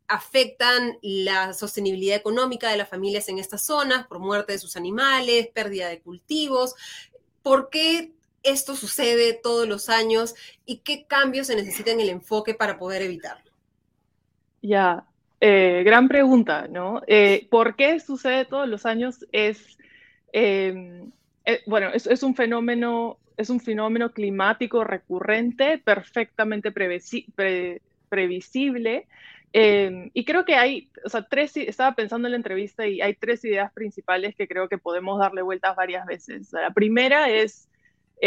[0.08, 5.48] afectan la sostenibilidad económica de las familias en estas zonas por muerte de sus animales,
[5.48, 6.76] pérdida de cultivos.
[7.42, 8.14] ¿Por qué
[8.44, 13.02] esto sucede todos los años y qué cambios se necesitan en el enfoque para poder
[13.02, 13.45] evitarlo?
[14.66, 15.06] Ya,
[15.42, 17.04] eh, gran pregunta, ¿no?
[17.06, 19.24] Eh, ¿Por qué sucede todos los años?
[19.32, 19.78] Es,
[20.34, 21.12] em,
[21.46, 27.82] eh, bueno, es, un fenómeno, es un fenómeno climático recurrente, perfectamente previsible.
[29.54, 33.14] Em, y creo que hay, o sea, tres, estaba pensando en la entrevista y hay
[33.14, 36.52] tres ideas principales que creo que podemos darle vueltas varias veces.
[36.54, 37.70] La primera es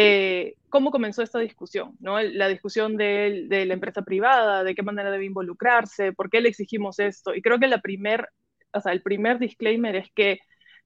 [0.01, 2.21] eh, cómo comenzó esta discusión, ¿no?
[2.21, 7.01] La discusión de, la empresa privada, de qué manera debe involucrarse, por qué le exigimos
[7.01, 7.35] esto.
[7.35, 8.29] Y creo que la primer,
[8.73, 10.39] o sea, el primer disclaimer es que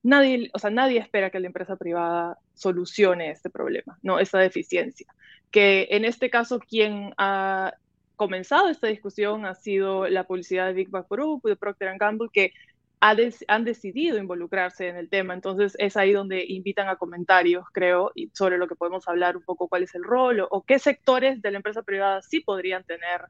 [0.02, 4.18] nadie, o sea, nadie espera que la empresa privada solucione este problema, ¿no?
[4.18, 5.06] Esta deficiencia.
[5.50, 7.74] Que en este caso quien ha
[8.16, 12.54] comenzado esta discusión ha sido la publicidad de Big Bang Group, de Procter Gamble, que
[13.02, 15.34] han decidido involucrarse en el tema.
[15.34, 19.42] Entonces es ahí donde invitan a comentarios, creo, y sobre lo que podemos hablar un
[19.42, 23.22] poco cuál es el rol o, qué sectores de la empresa privada sí podrían tener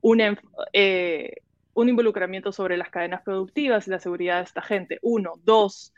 [0.00, 0.38] un,
[0.72, 1.32] eh,
[1.74, 4.98] un involucramiento sobre las cadenas productivas y la seguridad de esta gente.
[5.02, 5.34] Uno.
[5.42, 5.92] Dos,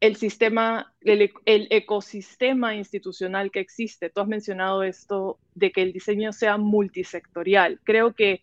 [0.00, 4.08] el sistema, el, ecosistema institucional que existe.
[4.08, 7.80] Tú has mencionado esto de que el diseño sea multisectorial.
[7.84, 8.40] Creo que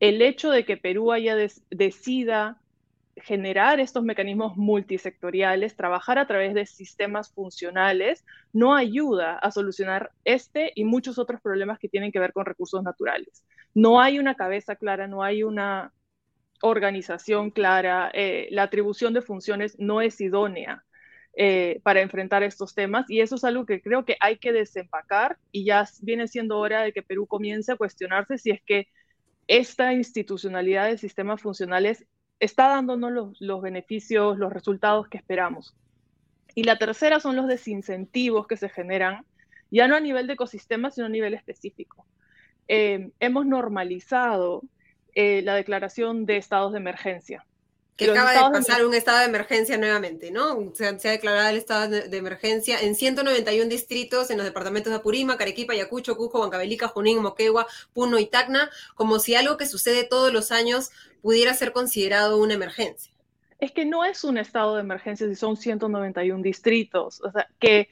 [0.00, 1.36] el hecho de que Perú haya
[1.70, 2.61] decida
[3.16, 10.72] generar estos mecanismos multisectoriales, trabajar a través de sistemas funcionales, no ayuda a solucionar este
[10.74, 13.44] y muchos otros problemas que tienen que ver con recursos naturales.
[13.74, 15.92] No hay una cabeza clara, no hay una
[16.62, 20.84] organización clara, eh, la atribución de funciones no es idónea
[21.34, 25.38] eh, para enfrentar estos temas y eso es algo que creo que hay que desempacar
[25.50, 28.88] y ya viene siendo hora de que Perú comience a cuestionarse si es que
[29.48, 32.06] esta institucionalidad de sistemas funcionales
[32.42, 35.76] está dándonos los, beneficios, los resultados que esperamos.
[36.56, 39.24] Y la tercera son los desincentivos que se generan,
[39.70, 42.04] ya no a nivel de ecosistema, sino a nivel específico.
[42.66, 44.64] Eh, hemos normalizado
[45.14, 47.46] eh, la declaración de estados de emergencia.
[47.96, 50.72] Que acaba de pasar un estado de emergencia nuevamente, ¿no?
[50.74, 55.40] Se, ha declarado el estado de, emergencia en 191 distritos en los departamentos de Apurímac,
[55.40, 60.32] Arequipa, Ayacucho, Cusco, Huancavelica, Junín, Moquegua, Puno y Tacna, como si algo que sucede todos
[60.32, 60.90] los años
[61.20, 63.12] pudiera ser considerado una emergencia.
[63.58, 67.88] Es que no es un estado de emergencia si son 191 distritos, o sea, que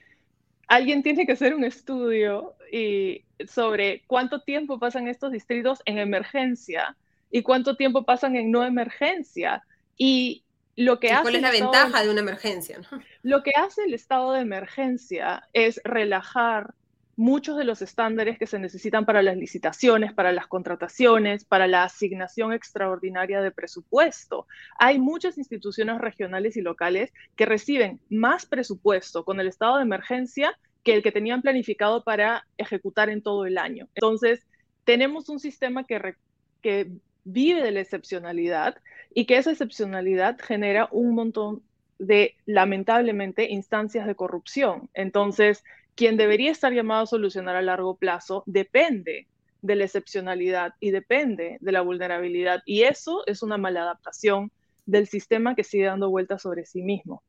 [0.67, 6.97] alguien tiene que hacer un estudio y, sobre cuánto tiempo pasan estos distritos en emergencia
[7.31, 9.65] y cuánto tiempo pasan en no emergencia.
[10.03, 10.45] Y
[10.77, 12.81] lo que hace ¿Cuál es la ventaja de, una emergencia?
[13.23, 16.73] Lo que hace el estado de emergencia es relajar
[17.17, 21.85] muchos de los estándares que se necesitan para las licitaciones, para las contrataciones, para la
[21.85, 24.47] asignación extraordinaria de presupuesto.
[24.79, 30.59] Hay muchas instituciones regionales y locales que reciben más presupuesto con el estado de emergencia
[30.83, 33.87] que el que tenían planificado para ejecutar en todo el año.
[33.97, 34.47] Entonces,
[34.85, 36.15] tenemos un sistema que,
[36.63, 36.91] que
[37.25, 38.77] vive de la excepcionalidad
[39.15, 41.63] y que esa excepcionalidad genera un montón
[41.99, 44.89] de, lamentablemente, instancias de corrupción.
[44.95, 45.65] Entonces,
[45.95, 49.27] quien debería estar llamado a solucionar a largo plazo depende
[49.63, 52.63] de la excepcionalidad y depende de la vulnerabilidad.
[52.65, 54.51] Y eso es una mala adaptación
[54.87, 57.23] del sistema que sigue dando vueltas sobre sí mismo.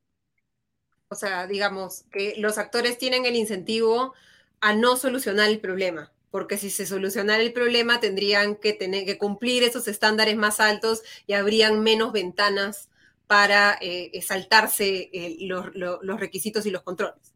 [1.08, 4.14] O sea, digamos que los actores tienen el incentivo
[4.60, 9.18] a no solucionar el problema, porque si se solucionara el problema tendrían que tener que
[9.18, 12.90] cumplir esos estándares más altos y habrían menos ventanas
[13.28, 17.34] para eh, saltarse eh, los requisitos y los controles.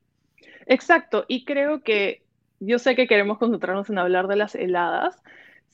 [0.67, 2.25] Exacto, y creo que
[2.59, 5.23] yo sé que queremos concentrarnos en hablar de las heladas,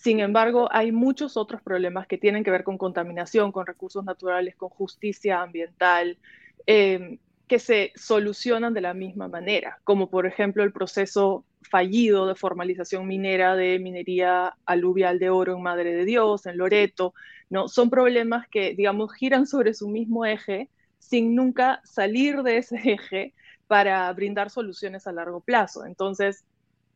[0.03, 4.57] sin embargo, hay muchos otros problemas que tienen que ver con contaminación, con recursos naturales,
[4.57, 6.19] con justicia ambiental,
[6.67, 7.19] em,
[7.53, 13.07] que se solucionan de la misma manera, como por ejemplo el proceso fallido de formalización
[13.07, 17.13] minera de minería aluvial de oro en Madre de Dios, en Loreto,
[17.51, 17.69] ¿no?
[17.69, 23.35] Son problemas que, digamos, giran sobre su mismo eje sin nunca salir de ese eje
[23.67, 25.85] para brindar soluciones a largo plazo.
[25.85, 26.47] Entonces,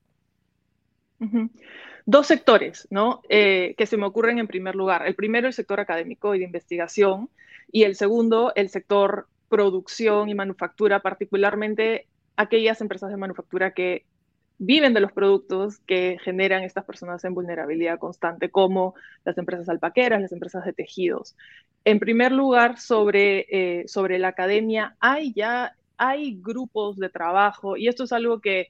[2.06, 3.22] Dos sectores, ¿no?
[3.28, 5.06] Eh, que se me ocurren en primer lugar.
[5.06, 7.30] El primero, el sector académico y de investigación,
[7.72, 14.04] y el segundo, el sector producción y manufactura, particularmente aquellas empresas de manufactura que
[14.58, 18.94] viven de los productos que generan estas personas en vulnerabilidad constante, como
[19.24, 21.36] las empresas alpaqueras, las empresas de tejidos.
[21.84, 27.88] En primer lugar, sobre, eh, sobre la academia, hay ya hay grupos de trabajo, y
[27.88, 28.68] esto es algo que,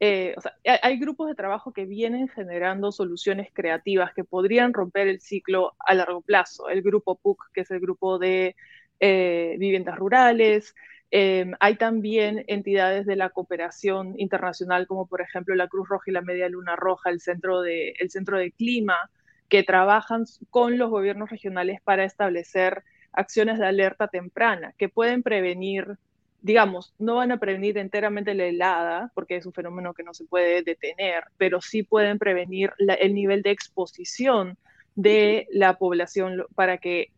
[0.00, 5.08] eh, o sea, hay grupos de trabajo que vienen generando soluciones creativas que podrían romper
[5.08, 6.68] el ciclo a largo plazo.
[6.68, 8.56] El grupo PUC, que es el grupo de
[9.00, 10.74] eh, viviendas rurales,
[11.10, 16.12] em, hay también entidades de la cooperación internacional, como por ejemplo la Cruz Roja y
[16.12, 18.96] la Media Luna Roja, el Centro de, el Centro de Clima,
[19.48, 25.98] que trabajan con los gobiernos regionales para establecer acciones de alerta temprana que pueden prevenir
[26.42, 30.24] digamos, no van a prevenir enteramente la helada, porque es un fenómeno que no se
[30.24, 34.58] puede detener, pero sí pueden prevenir el nivel de exposición
[34.96, 37.12] de la población para que,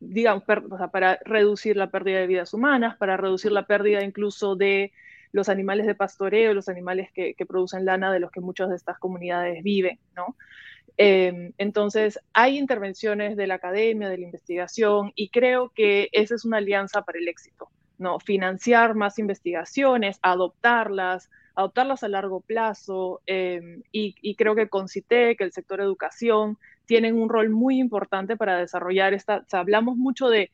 [0.00, 4.92] digamos, para reducir la pérdida de vidas humanas, para reducir la pérdida incluso de
[5.30, 8.98] los animales de pastoreo, los animales que, producen lana de los que muchas de estas
[8.98, 10.36] comunidades viven, ¿no?
[10.96, 16.44] Em, entonces, hay intervenciones de la academia, de la investigación, y creo que esa es
[16.44, 17.68] una alianza para el éxito.
[17.98, 18.18] ¿No?
[18.20, 25.52] Financiar más investigaciones, adoptarlas, adoptarlas a largo plazo, em, y, creo que con CITEC, el
[25.52, 30.50] sector educación, tienen un rol muy importante para desarrollar esta, hablamos mucho de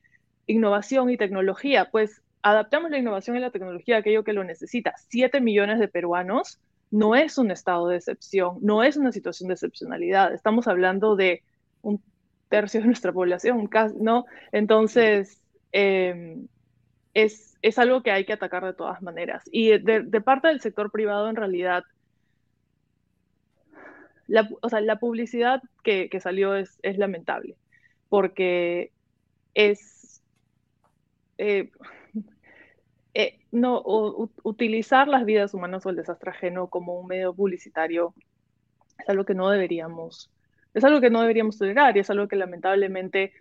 [0.46, 4.94] innovación y tecnología, pues adaptamos la innovación y la tecnología a aquello que lo necesita.
[5.08, 6.60] Siete millones de peruanos
[6.90, 10.34] no es un estado de excepción, no es una situación de excepcionalidad.
[10.34, 11.42] Estamos hablando de
[11.82, 12.02] un
[12.48, 13.68] tercio de nuestra población,
[14.00, 14.26] ¿no?
[14.52, 15.40] Entonces,
[15.72, 16.48] em,
[17.14, 19.42] es, es, algo que hay que atacar de todas maneras.
[19.50, 21.84] Y de, parte del sector privado, en realidad,
[24.26, 27.56] la, o sea, la publicidad que, que salió es, es, lamentable,
[28.08, 28.92] porque
[29.54, 30.22] es...
[31.38, 31.70] Eh,
[33.14, 33.82] eh, no,
[34.42, 38.14] utilizar las vidas humanas o el desastre ajeno como un medio publicitario
[38.98, 40.30] es algo que no deberíamos,
[40.74, 43.32] es algo que no deberíamos tolerar y es algo que lamentablemente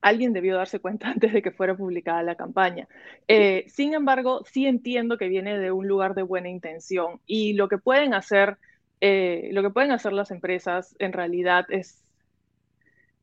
[0.00, 2.88] alguien debió darse cuenta antes de que fuera publicada la campaña.
[3.28, 7.68] Eh, sin embargo, sí entiendo que viene de un lugar de buena intención y lo
[7.68, 8.58] que pueden hacer,
[9.00, 12.04] eh, lo que pueden hacer las empresas en realidad es,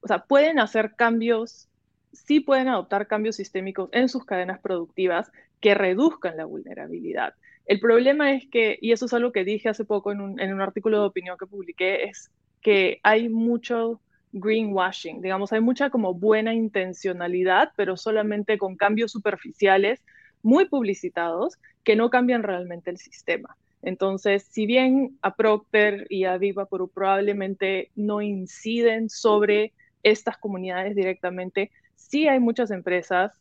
[0.02, 1.70] o sea, pueden hacer cambios
[2.16, 7.34] sí pueden adoptar cambios sistémicos en sus cadenas productivas que reduzcan la vulnerabilidad.
[7.66, 11.00] El problema es que, y eso es algo que dije hace poco en un, artículo
[11.00, 14.02] de opinión que publiqué, es que hay mucho
[14.36, 20.04] greenwashing, digamos, hay mucha como buena intencionalidad, pero solamente con cambios superficiales
[20.44, 23.58] muy publicitados que no cambian realmente el sistema.
[23.82, 29.74] Entonces, si bien a Procter y a Viva probablemente no inciden sobre
[30.04, 33.32] estas comunidades directamente, sí hay muchas empresas,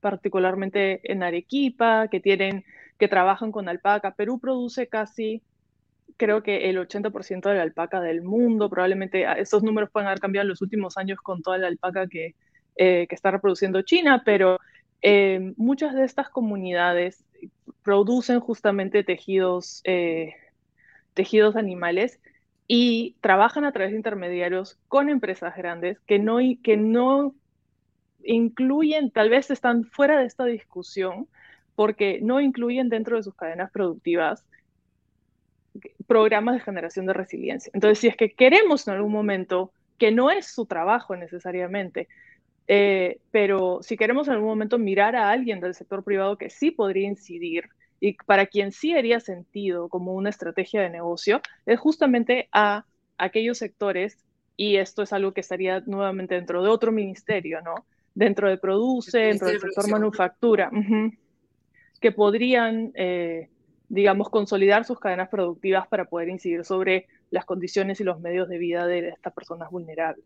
[0.00, 2.64] particularmente en Arequipa, que tienen,
[2.98, 4.14] que trabajan con alpaca.
[4.14, 5.42] Perú produce casi,
[6.16, 8.70] creo que el 80% de la alpaca del mundo.
[8.70, 12.06] Probablemente ah, esos números pueden haber cambiado en los últimos años con toda la alpaca
[12.08, 12.34] que,
[12.76, 14.58] eh, está reproduciendo China, pero
[15.02, 17.24] eh, muchas de estas comunidades
[17.82, 20.34] producen justamente tejidos, eh,
[21.14, 22.20] tejidos animales
[22.66, 27.34] y trabajan a través de intermediarios con empresas grandes que no, que no
[28.24, 31.28] incluyen, tal vez están fuera de esta discusión
[31.74, 34.46] porque no incluyen dentro de sus cadenas productivas
[36.06, 37.70] programas de generación de resiliencia.
[37.74, 42.08] Entonces, si es que queremos en algún momento, que no es su trabajo necesariamente,
[42.66, 46.70] eh, pero si queremos en algún momento mirar a alguien del sector privado que sí
[46.70, 47.68] podría incidir
[48.00, 52.84] y para quien sí haría sentido como una estrategia de negocio, es justamente a
[53.18, 54.18] aquellos sectores,
[54.56, 57.74] y esto es algo que estaría nuevamente dentro de otro ministerio, ¿no?
[58.14, 60.70] dentro de Produce, dentro del sector manufactura,
[62.00, 63.48] que podrían, eh,
[63.88, 68.58] digamos, consolidar sus cadenas productivas para poder incidir sobre las condiciones y los medios de
[68.58, 70.24] vida de estas personas vulnerables.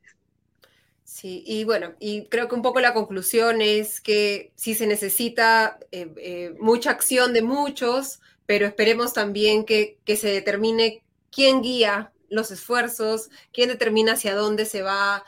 [1.05, 5.79] Sí, y bueno, y creo que un poco la conclusión es que sí se necesita
[5.91, 12.13] eh, eh, mucha acción de muchos, pero esperemos también que, que se determine quién guía
[12.29, 15.25] los esfuerzos, quién determina hacia dónde se va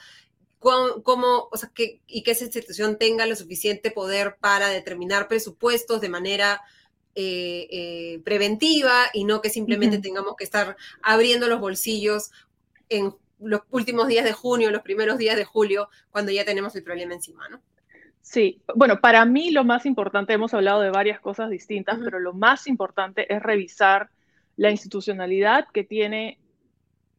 [0.60, 6.00] cómo, o sea, que, y que esa institución tenga lo suficiente poder para determinar presupuestos
[6.00, 6.60] de manera
[7.14, 12.30] eh, eh, preventiva y no que simplemente tengamos que estar abriendo los bolsillos
[12.88, 16.84] en los últimos días de junio, los primeros días de julio, cuando ya tenemos el
[16.84, 17.60] problema encima, ¿no?
[18.20, 22.32] Sí, bueno, para mí lo más importante, hemos hablado de varias cosas distintas, pero lo
[22.32, 24.10] más importante es revisar
[24.56, 26.38] la institucionalidad que tiene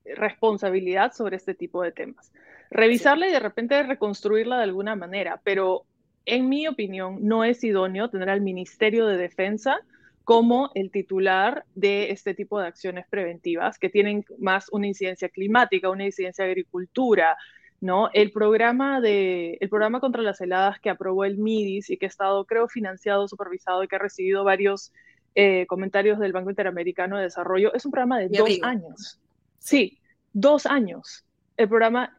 [0.05, 2.31] responsabilidad sobre este tipo de temas.
[2.69, 5.85] Revisarla y de repente reconstruirla de alguna manera, pero
[6.25, 9.79] en mi opinión no es idóneo tener al Ministerio de Defensa
[10.23, 15.89] como el titular de este tipo de acciones preventivas que tienen más una incidencia climática,
[15.89, 17.37] una incidencia de agricultura,
[17.79, 18.09] ¿no?
[18.13, 22.09] El programa, de, el programa contra las heladas que aprobó el MIDIS y que ha
[22.09, 24.93] estado, creo, financiado, supervisado y que ha recibido varios
[25.33, 29.19] eh, comentarios del Banco Interamericano de Desarrollo, es un programa de dos años.
[29.57, 29.97] Sí,
[30.33, 31.25] dos años.
[31.57, 32.17] El programa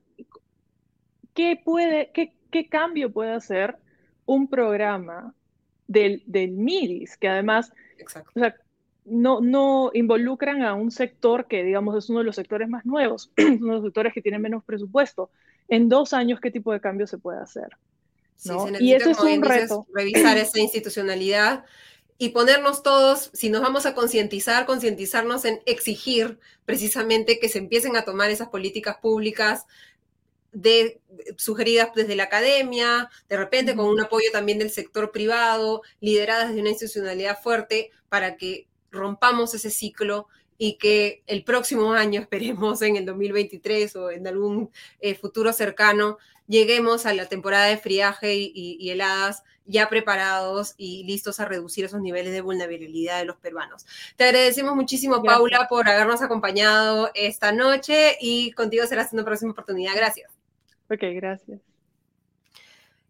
[1.34, 3.76] ¿qué, puede, qué, qué cambio puede hacer
[4.32, 5.34] un programa
[5.86, 7.72] del, del MIDIS, que además
[9.04, 13.30] no, no involucran a un sector que, digamos, es uno de los sectores más nuevos,
[13.38, 15.30] uno de los sectores que tienen menos presupuesto.
[15.68, 17.68] En dos años, ¿qué tipo de cambio se puede hacer?
[18.80, 19.86] y ese es un reto.
[19.94, 21.64] Revisar esa institucionalidad
[22.18, 27.96] y ponernos todos, si nos vamos a concientizar, concientizarnos en exigir precisamente que se empiecen
[27.96, 29.66] a tomar esas políticas públicas
[30.52, 31.00] de,
[31.36, 36.60] sugeridas desde la academia, de repente con un apoyo también del sector privado, lideradas desde
[36.60, 40.28] una institucionalidad fuerte para que rompamos ese ciclo
[40.58, 46.18] y que el próximo año, esperemos en el 2023 o en algún eh, futuro cercano,
[46.46, 52.00] lleguemos a la temporada de friaje y, heladas ya preparados y listos a reducir esos
[52.00, 53.86] niveles de vulnerabilidad de los peruanos.
[54.16, 59.52] Te agradecemos muchísimo, Paula, por habernos acompañado esta noche y contigo será hasta una próxima
[59.52, 59.94] oportunidad.
[59.94, 60.31] Gracias.
[60.92, 61.71] Ok, gracias.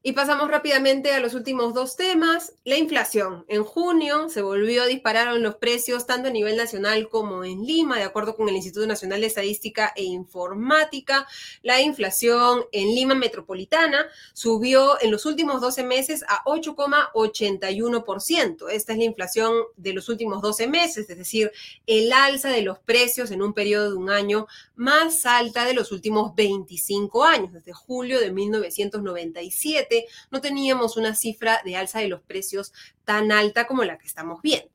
[0.04, 2.54] Y pasamos rápidamente a los últimos dos temas.
[2.64, 3.44] La inflación.
[3.46, 7.98] En junio se volvió a disparar los precios tanto a nivel nacional como en Lima,
[7.98, 11.28] de acuerdo con el Instituto Nacional de Estadística e Informática.
[11.62, 18.70] La inflación en Lima metropolitana subió en los últimos 12 meses a 8,81%.
[18.70, 21.52] Esta es la inflación de los últimos 12 meses, es decir,
[21.86, 25.92] el alza de los precios en un periodo de un año más alta de los
[25.92, 29.91] últimos 25 años, desde julio de 1997
[30.30, 32.72] no teníamos una cifra de alza de los precios
[33.04, 34.70] tan alta como la que estamos viendo.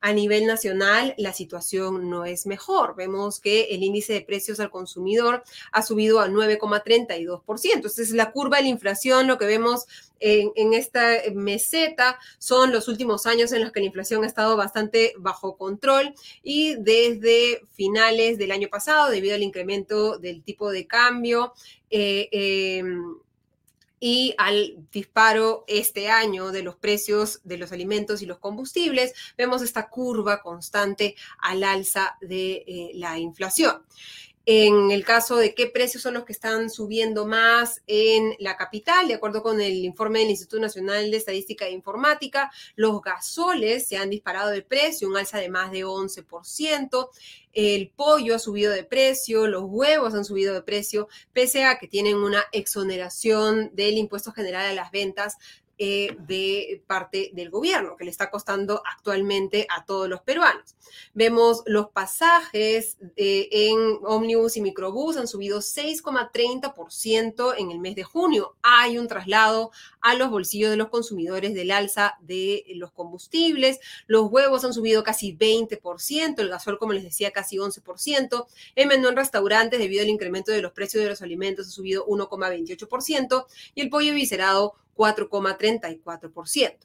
[0.00, 2.94] A nivel nacional, la situación no es mejor.
[2.96, 5.42] Vemos que el índice de precios al consumidor
[5.72, 7.70] ha subido a 9,32%.
[7.74, 9.86] Entonces, es la curva de la inflación, lo que vemos
[10.18, 15.12] en, esta meseta son los últimos años en los que la inflación ha estado bastante
[15.18, 21.52] bajo control y desde finales del año pasado, debido al incremento del tipo de cambio,
[21.90, 22.82] eh, eh,
[24.00, 29.62] y al disparo este año de los precios de los alimentos y los combustibles, vemos
[29.62, 33.82] esta curva constante al alza de eh, la inflación.
[34.48, 39.08] En el caso de qué precios son los que están subiendo más en la capital,
[39.08, 43.96] de acuerdo con el informe del Instituto Nacional de Estadística e Informática, los gasoles se
[43.96, 47.08] han disparado de precio, un alza de más de 11%,
[47.54, 51.88] el pollo ha subido de precio, los huevos han subido de precio, pese a que
[51.88, 55.38] tienen una exoneración del impuesto general a las ventas
[55.78, 60.74] eh, de parte del gobierno, que le está costando actualmente a todos los peruanos.
[61.12, 68.04] Vemos los pasajes eh, en ómnibus y microbús han subido 6,30% en el mes de
[68.04, 68.56] junio.
[68.62, 69.70] Hay un traslado
[70.00, 73.78] a los bolsillos de los consumidores del alza de los combustibles.
[74.06, 78.46] Los huevos han subido casi 20%, el gasol, como les decía, casi 11%.
[78.74, 82.06] El menú en restaurantes, debido al incremento de los precios de los alimentos, ha subido
[82.06, 86.78] 1,28% y el pollo viscerado 4,34%.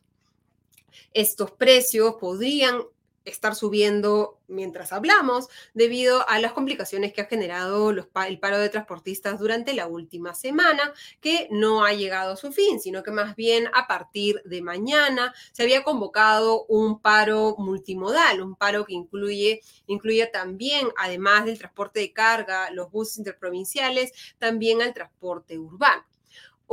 [1.14, 2.84] Estos precios podrían
[3.26, 9.40] estar subiendo mientras hablamos debido a las complicaciones que ha generado el paro de transportistas
[9.40, 13.68] durante la última semana, que no ha llegado a su fin, sino que más bien
[13.74, 20.26] a partir de mañana se había convocado un paro multimodal, un paro que incluye, incluye
[20.28, 26.04] también, además del transporte de carga, los buses interprovinciales, también al transporte urbano.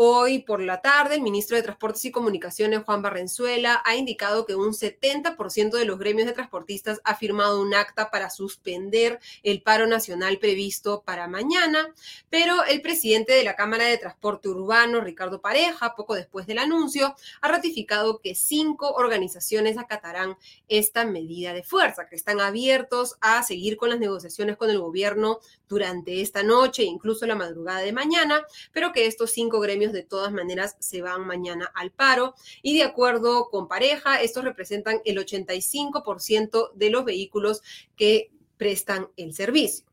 [0.01, 4.55] Hoy por la tarde, el ministro de Transportes y Comunicaciones, Juan Barrenzuela, ha indicado que
[4.55, 9.89] un 70% de los gremios de transportistas ha firmado un acta para suspender el paro
[9.89, 11.93] nacional previsto para mañana,
[12.31, 17.17] pero el presidente de la Cámara de Transporte Urbano, Ricardo Pareja, poco después del anuncio,
[17.41, 20.37] ha ratificado que cinco organizaciones acatarán
[20.69, 25.41] esta medida de fuerza, que están abiertos a seguir con las negociaciones con el gobierno
[25.69, 30.33] durante esta noche incluso la madrugada de mañana, pero que estos cinco gremios de todas
[30.33, 36.73] maneras se van mañana al paro y de acuerdo con pareja, estos representan el 85%
[36.75, 37.63] de los vehículos
[37.97, 39.87] que prestan el servicio.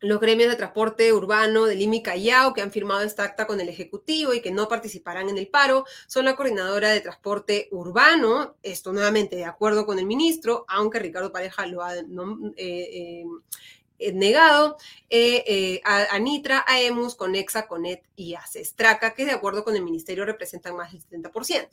[0.00, 3.60] Los gremios de transporte urbano de Lima y Callao que han firmado esta acta con
[3.60, 8.56] el Ejecutivo y que no participarán en el paro son la coordinadora de transporte urbano,
[8.62, 12.04] esto nuevamente de acuerdo con el ministro, aunque Ricardo Pareja lo ha eh,
[12.56, 13.24] eh,
[14.14, 14.76] negado
[15.10, 19.76] eh, eh, a, Nitra, a EMUS, Conexa, Conet y a Cestraca, que de acuerdo con
[19.76, 21.68] el ministerio representan más del 70%,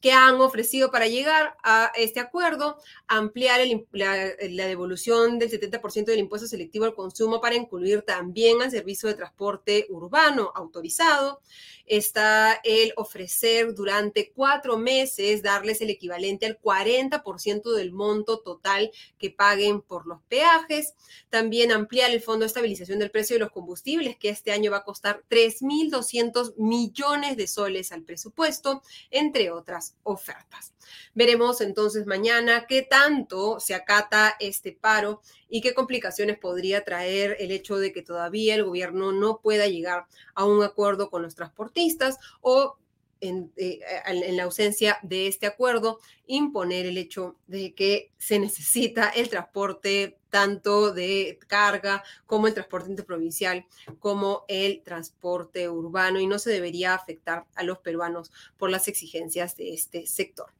[0.00, 3.60] que han ofrecido para llegar a este acuerdo ampliar
[3.92, 9.08] la, la, devolución del 70% del impuesto selectivo al consumo para incluir también al servicio
[9.08, 11.40] de transporte urbano autorizado,
[11.86, 19.30] está el ofrecer durante cuatro meses darles el equivalente al 40% del monto total que
[19.30, 20.94] paguen por los peajes.
[21.28, 24.78] También ampliar el Fondo de Estabilización del Precio de los Combustibles, que este año va
[24.78, 30.74] a costar 3.200 millones de soles al presupuesto, entre otras ofertas.
[31.14, 37.50] Veremos entonces mañana qué tanto se acata este paro y qué complicaciones podría traer el
[37.50, 42.18] hecho de que todavía el gobierno no pueda llegar a un acuerdo con los transportistas
[42.40, 42.76] o
[43.22, 49.08] en, eh, en, la ausencia de este acuerdo, imponer el hecho de que se necesita
[49.08, 53.64] el transporte tanto de carga como el transporte interprovincial,
[54.00, 59.56] como el transporte urbano, y no se debería afectar a los peruanos por las exigencias
[59.56, 60.52] de este sector.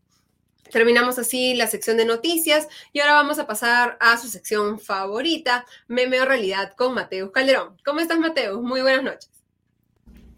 [0.70, 5.66] Terminamos así la sección de noticias y ahora vamos a pasar a su sección favorita,
[5.88, 7.76] Meme Realidad con Mateus Calderón.
[7.84, 8.62] ¿Cómo estás, Mateus?
[8.62, 9.41] Muy buenas noches.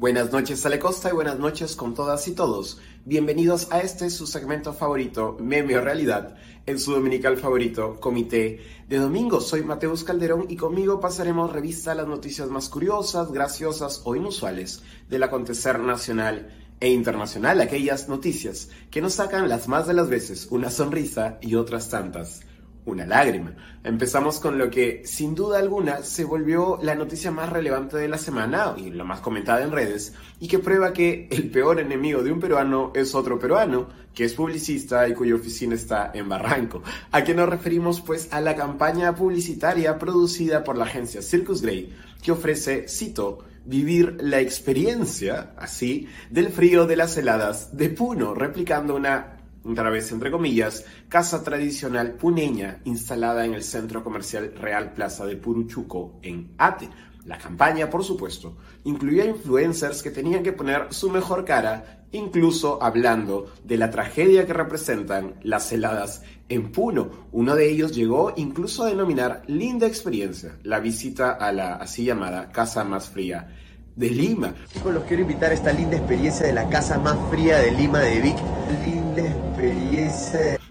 [0.04, 2.78] Buenas noches, Ale Costa, y buenas noches con todas y todos.
[3.06, 6.34] Bienvenidos a este su segmento favorito, Meme o Realidad,
[6.66, 9.40] en su dominical favorito, Comité de Domingo.
[9.40, 14.82] Soy Mateus Calderón y conmigo pasaremos revista a las noticias más curiosas, graciosas o inusuales
[15.08, 20.48] del acontecer nacional e internacional aquellas noticias que nos sacan las más de las veces
[20.50, 22.42] una sonrisa y otras tantas
[22.86, 23.54] una lágrima.
[23.82, 28.18] Empezamos con lo que, sin duda alguna, se volvió la noticia más relevante de la
[28.18, 32.32] semana y la más comentada en redes, y que prueba que el peor enemigo de
[32.32, 36.82] un peruano es otro peruano, que es publicista y cuya oficina está en Barranco.
[37.10, 38.00] ¿A qué nos referimos?
[38.00, 44.18] Pues a la campaña publicitaria producida por la agencia Circus Grey, que ofrece, cito, vivir
[44.20, 49.33] la experiencia, así, del frío de las heladas de Puno, replicando una
[49.64, 55.36] otra vez entre comillas, casa tradicional puneña instalada en el centro comercial Real Plaza de
[55.36, 56.88] Puruchuco en Ate.
[57.24, 63.50] La campaña, por supuesto, incluía influencers que tenían que poner su mejor cara, incluso hablando
[63.64, 67.28] de la tragedia que representan las heladas en Puno.
[67.32, 72.52] Uno de ellos llegó incluso a denominar linda experiencia la visita a la así llamada
[72.52, 73.48] casa más fría
[73.96, 74.54] de Lima.
[74.72, 78.00] Chicos, los quiero invitar a esta linda experiencia de la casa más fría de Lima
[78.00, 78.36] de Vic.
[78.84, 79.53] Linda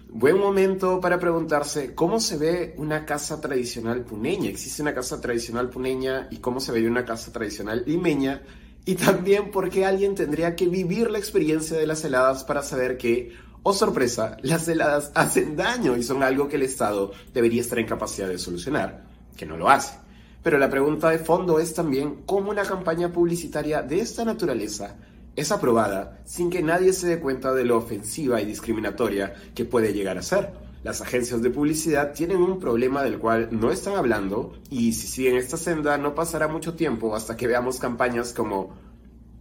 [0.08, 4.48] Buen momento para preguntarse cómo se ve una casa tradicional puneña.
[4.48, 8.42] ¿Existe una casa tradicional puneña y cómo se ve una casa tradicional limeña?
[8.84, 12.96] Y también por qué alguien tendría que vivir la experiencia de las heladas para saber
[12.96, 13.32] que,
[13.62, 17.86] oh sorpresa, las heladas hacen daño y son algo que el Estado debería estar en
[17.86, 19.04] capacidad de solucionar,
[19.36, 19.98] que no lo hace.
[20.42, 24.96] Pero la pregunta de fondo es también cómo una campaña publicitaria de esta naturaleza
[25.36, 29.92] es aprobada sin que nadie se dé cuenta de lo ofensiva y discriminatoria que puede
[29.92, 30.50] llegar a ser.
[30.82, 35.36] Las agencias de publicidad tienen un problema del cual no están hablando y si siguen
[35.36, 38.74] esta senda no pasará mucho tiempo hasta que veamos campañas como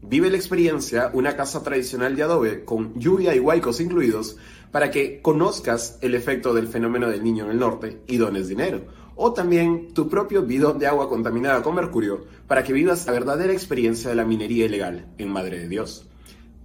[0.06, 4.36] Vive la experiencia, una casa tradicional de adobe con lluvia y huaicos incluidos
[4.70, 8.82] para que conozcas el efecto del fenómeno del niño en el norte y dones dinero
[9.16, 13.54] o también tu propio bidón de agua contaminada con mercurio para que vivas la verdadera
[13.54, 16.08] experiencia de la minería ilegal en Madre de Dios.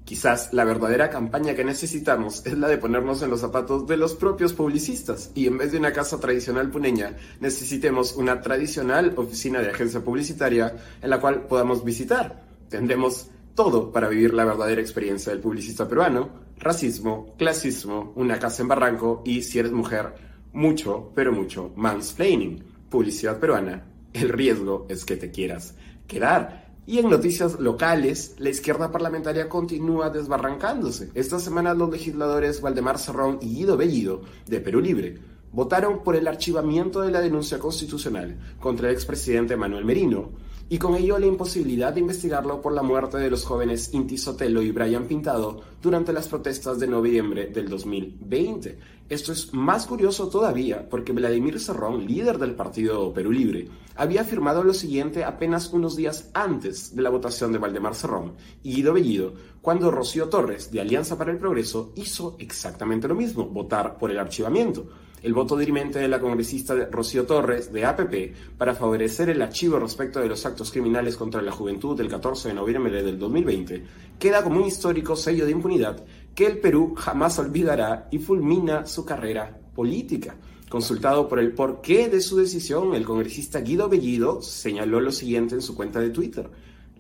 [0.09, 4.15] Quizás la verdadera campaña que necesitamos es la de ponernos en los zapatos de los
[4.15, 9.69] propios publicistas y en vez de una casa tradicional puneña necesitemos una tradicional oficina de
[9.69, 12.43] agencia publicitaria en la cual podamos visitar.
[12.71, 18.69] Tendremos todo para vivir la verdadera experiencia del publicista peruano, racismo, clasismo, una casa en
[18.69, 20.15] barranco y si eres mujer,
[20.53, 22.63] mucho, pero mucho mansplaining.
[22.89, 25.75] Publicidad peruana, el riesgo es que te quieras
[26.07, 26.69] quedar.
[26.87, 31.11] Y en noticias locales, la izquierda parlamentaria continúa desbarrancándose.
[31.15, 35.19] Esta semana los legisladores Valdemar Cerrón y Guido Bellido, de Perú Libre,
[35.53, 40.31] votaron por el archivamiento de la denuncia constitucional contra el expresidente Manuel Merino,
[40.71, 44.61] y con ello la imposibilidad de investigarlo por la muerte de los jóvenes Inti Sotelo
[44.61, 48.79] y Brian Pintado durante las protestas de noviembre del 2020.
[49.09, 54.63] Esto es más curioso todavía porque Vladimir Serrón, líder del partido Perú Libre, había afirmado
[54.63, 59.33] lo siguiente apenas unos días antes de la votación de Valdemar Serrón y Guido Bellido,
[59.63, 64.19] cuando Rocío Torres, de Alianza para el Progreso, hizo exactamente lo mismo, votar por el
[64.19, 64.89] archivamiento
[65.23, 70.21] el voto dirimente de la congresista Rocío Torres, de APP, para favorecer el archivo respecto
[70.21, 73.85] de los actos criminales contra la juventud del 14 de noviembre del 2020,
[74.19, 76.05] queda como un histórico sello de impunidad
[76.35, 80.37] que el Perú jamás olvidará y fulmina su carrera política.
[80.69, 85.63] Consultado por el porqué de su decisión, el congresista Guido Bellido señaló lo siguiente en
[85.63, 86.51] su cuenta de Twitter.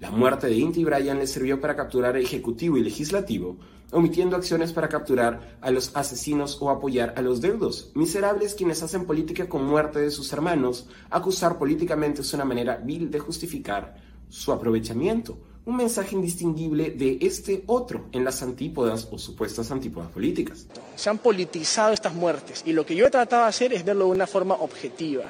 [0.00, 3.58] La muerte de Inti Bryan le sirvió para capturar Ejecutivo y Legislativo,
[3.92, 7.90] omitiendo acciones para capturar a los asesinos o apoyar a los deudos.
[7.94, 13.10] Miserables quienes hacen política con muerte de sus hermanos, acusar políticamente es una manera vil
[13.10, 13.96] de justificar
[14.28, 15.38] su aprovechamiento.
[15.64, 20.66] Un mensaje indistinguible de este otro en las antípodas o supuestas antípodas políticas.
[20.96, 24.06] Se han politizado estas muertes y lo que yo he tratado de hacer es verlo
[24.06, 25.24] de una forma objetiva.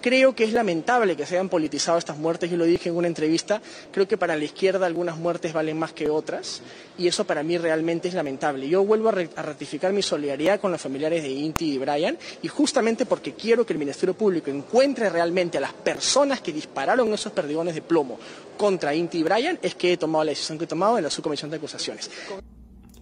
[0.00, 3.08] Creo que es lamentable que se hayan politizado estas muertes, yo lo dije en una
[3.08, 6.62] entrevista, creo que para la izquierda algunas muertes valen más que otras
[6.96, 8.68] y eso para mí realmente es lamentable.
[8.68, 13.06] Yo vuelvo a, ratificar mi solidaridad con los familiares de Inti y Brian y justamente
[13.06, 17.74] porque quiero que el Ministerio Público encuentre realmente a las personas que dispararon esos perdigones
[17.74, 18.20] de plomo
[18.56, 21.10] contra Inti y Brian es que he tomado la decisión que he tomado en la
[21.10, 22.08] subcomisión de acusaciones.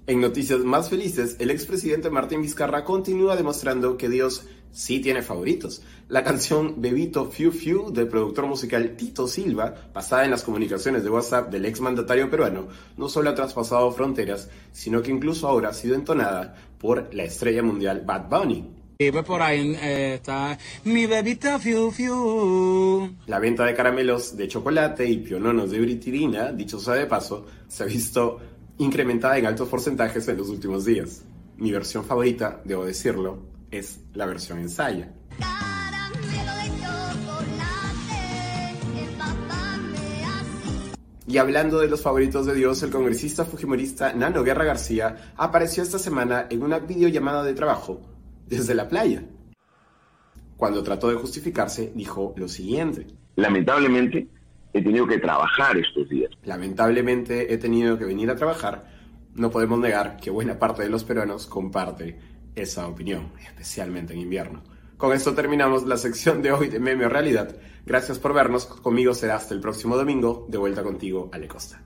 [0.09, 4.45] En noticias más felices, el expresidente Martín Vizcarra continúa demostrando que Dios
[4.77, 5.83] sí tiene favoritos.
[6.09, 11.09] La canción Bebito Fiu Fiu del productor musical Tito Silva, basada en las comunicaciones de
[11.09, 12.69] WhatsApp del exmandatario peruano,
[12.99, 17.63] no solo ha traspasado fronteras, sino que incluso ahora ha sido entonada por la estrella
[17.63, 18.69] mundial Bad Bunny.
[18.99, 23.15] Y pues por ahí eh, está mi bebita fiu fiu.
[23.27, 27.83] La venta de caramelos de chocolate y piononos de britirina, dicho sea de paso, se
[27.83, 28.41] ha visto
[28.79, 31.23] incrementada en altos porcentajes en los últimos días.
[31.57, 35.13] Mi versión favorita, debo decirlo, es la versión ensaya.
[41.29, 45.99] Y hablando de los favoritos de Dios, el congresista fujimorista Nano Guerra García apareció esta
[45.99, 48.01] semana en una videollamada de trabajo
[48.47, 49.25] desde la playa.
[50.57, 53.09] Cuando trató de justificarse, dijo lo siguiente.
[53.35, 54.29] Lamentablemente,
[54.73, 56.31] he tenido que trabajar estos días.
[56.45, 58.87] Lamentablemente, he tenido que venir a trabajar.
[59.35, 62.19] No podemos negar que buena parte de los peruanos comparte
[62.57, 64.63] esa opinión, especialmente en invierno.
[64.97, 67.55] Con esto terminamos la sección de hoy de Meme o Realidad.
[67.85, 68.67] Gracias por vernos.
[68.67, 70.47] Conmigo será hasta el próximo domingo.
[70.49, 71.83] De vuelta contigo, Ale Costa.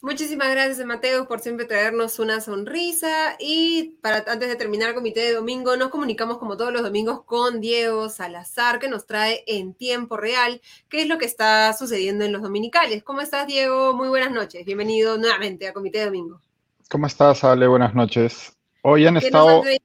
[0.00, 3.36] Muchísimas gracias, Mateo, por siempre traernos una sonrisa.
[3.38, 7.24] Y para antes de terminar el comité de domingo, nos comunicamos como todos los domingos
[7.24, 12.24] con Diego Salazar, que nos trae en tiempo real qué es lo que está sucediendo
[12.24, 13.02] en los dominicales.
[13.04, 13.92] ¿Cómo estás, Diego?
[13.92, 14.64] Muy buenas noches.
[14.64, 16.40] Bienvenido nuevamente a Comité de Domingo.
[16.88, 17.66] ¿Cómo estás, Ale?
[17.66, 18.57] Buenas noches.
[18.82, 19.60] Hoy han estado.
[19.60, 19.80] Hoy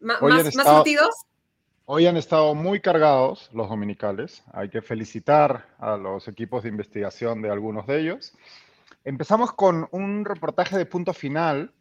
[0.00, 0.84] ¿Más, estado,
[1.84, 4.42] Hoy han estado muy cargados los dominicales.
[4.52, 8.32] Hay que felicitar a los equipos de investigación de algunos de ellos.
[9.04, 11.72] Empezamos con un reportaje de punto final.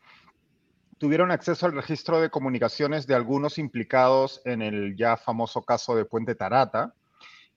[0.98, 6.04] Tuvieron acceso al registro de comunicaciones de algunos implicados en el ya famoso caso de
[6.04, 6.94] Puente Tarata.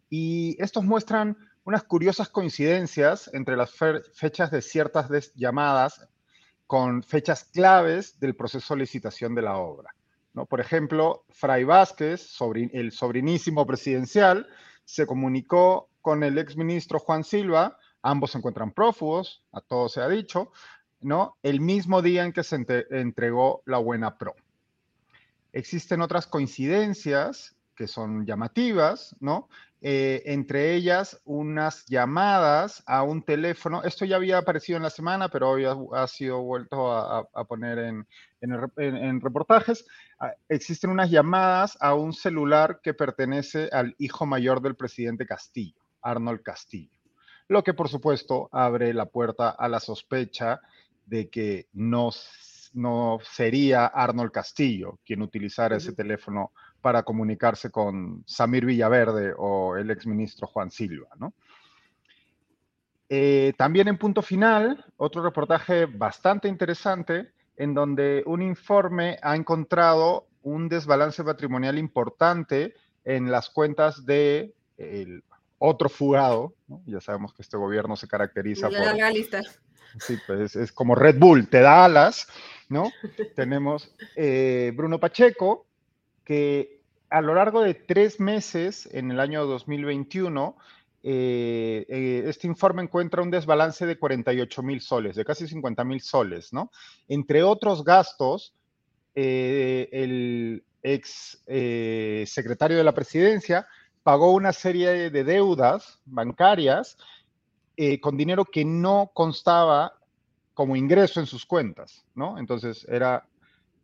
[0.09, 3.73] Y estos muestran unas curiosas coincidencias entre las
[4.15, 6.09] fechas de ciertas llamadas
[6.73, 9.95] con fechas claves del proceso de licitación de la obra.
[10.49, 12.35] Por ejemplo, Fray Vázquez,
[12.73, 14.49] el sobrinísimo presidencial,
[14.87, 20.09] se comunicó con el exministro Juan Silva, ambos se encuentran prófugos, a todos se ha
[20.09, 20.51] dicho,
[21.03, 21.37] ¿no?
[21.43, 24.35] el mismo día en que se entregó la Buena Pro.
[25.53, 29.51] Existen otras coincidencias que son llamativas, ¿no?
[29.85, 33.83] Eh, entre ellas unas llamadas a un teléfono.
[33.83, 38.07] Esto ya había aparecido en la semana, pero hoy ha, sido vuelto a, poner en,
[38.41, 39.85] en, reportajes.
[40.21, 45.81] Ah, existen unas llamadas a un celular que pertenece al hijo mayor del presidente Castillo,
[46.01, 46.97] Arnold Castillo.
[47.49, 50.61] Lo que, por supuesto, abre la puerta a la sospecha
[51.07, 52.11] de que no,
[52.73, 56.53] no sería Arnold Castillo quien utilizara ese teléfono
[56.83, 61.09] para comunicarse con Samir Villaverde o el exministro Juan Silva.
[63.09, 70.27] Eh, también en punto final, otro reportaje bastante interesante en donde un informe ha encontrado
[70.43, 72.75] un desbalance patrimonial importante
[73.05, 74.55] en las cuentas de
[75.59, 76.55] otro fugado.
[76.87, 78.97] Ya sabemos que este gobierno se caracteriza por...
[78.97, 79.41] La lista.
[80.01, 82.27] Sí, pues es como Red Bull, te da alas,
[82.69, 82.91] ¿no?
[83.37, 85.67] Tenemos eh, Bruno Pacheco,
[86.25, 90.57] que a lo largo de tres meses en el año 2021,
[91.05, 96.01] eh, eh, este informe encuentra un desbalance de 48 mil soles, de casi 50 mil
[96.01, 96.71] soles, ¿no?
[97.09, 98.55] Entre otros gastos,
[99.15, 101.43] eh, el ex
[102.27, 103.67] secretario de la presidencia
[104.03, 106.97] pagó una serie de deudas bancarias
[108.01, 109.95] con dinero que no constaba
[110.55, 112.37] como ingreso en sus cuentas, ¿no?
[112.39, 113.27] Entonces era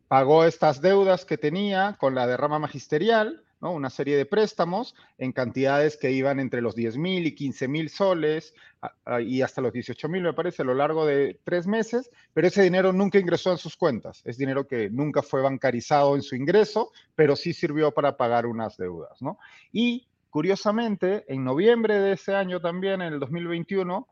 [0.09, 5.97] pagó estas deudas que tenía con la derrama magisterial, una serie de préstamos en cantidades
[5.97, 8.55] que iban entre los 10 mil y 15 mil soles
[9.21, 12.63] y hasta los 18 mil, me parece, a lo largo de tres meses, pero ese
[12.63, 14.23] dinero nunca ingresó en sus cuentas.
[14.25, 18.77] Es dinero que nunca fue bancarizado en su ingreso, pero sí sirvió para pagar unas
[18.77, 19.21] deudas.
[19.21, 19.39] ¿no?
[19.73, 24.07] Y curiosamente, en noviembre de ese año también, en el 2021,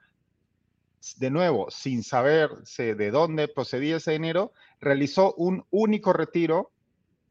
[1.19, 6.73] de nuevo, sin saberse de dónde procedía ese dinero, realizó un único retiro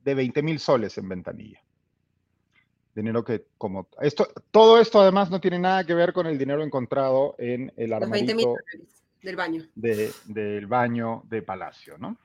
[0.03, 1.61] de 20 mil soles en ventanilla.
[2.95, 6.63] Dinero que, como esto, todo esto además no tiene nada que ver con el dinero
[6.63, 8.55] encontrado en el armario
[9.21, 9.63] del baño.
[9.73, 12.17] del baño de Palacio, ¿no?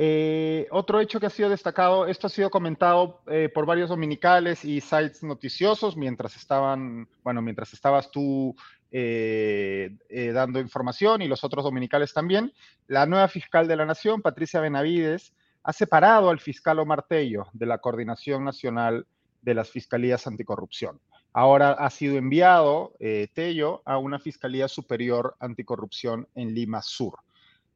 [0.00, 4.64] Eh, otro hecho que ha sido destacado, esto ha sido comentado eh, por varios dominicales
[4.64, 8.54] y sites noticiosos mientras estaban, bueno, mientras estabas tú
[8.90, 9.96] eh,
[10.32, 12.52] dando información y los otros dominicales también.
[12.86, 15.32] La nueva fiscal de la Nación, Patricia Benavides,
[15.62, 19.06] ha separado al fiscal Omar Tello de la Coordinación Nacional
[19.42, 21.00] de las Fiscalías Anticorrupción.
[21.32, 22.94] Ahora ha sido enviado
[23.34, 27.18] Tello a una Fiscalía Superior Anticorrupción en Lima Sur.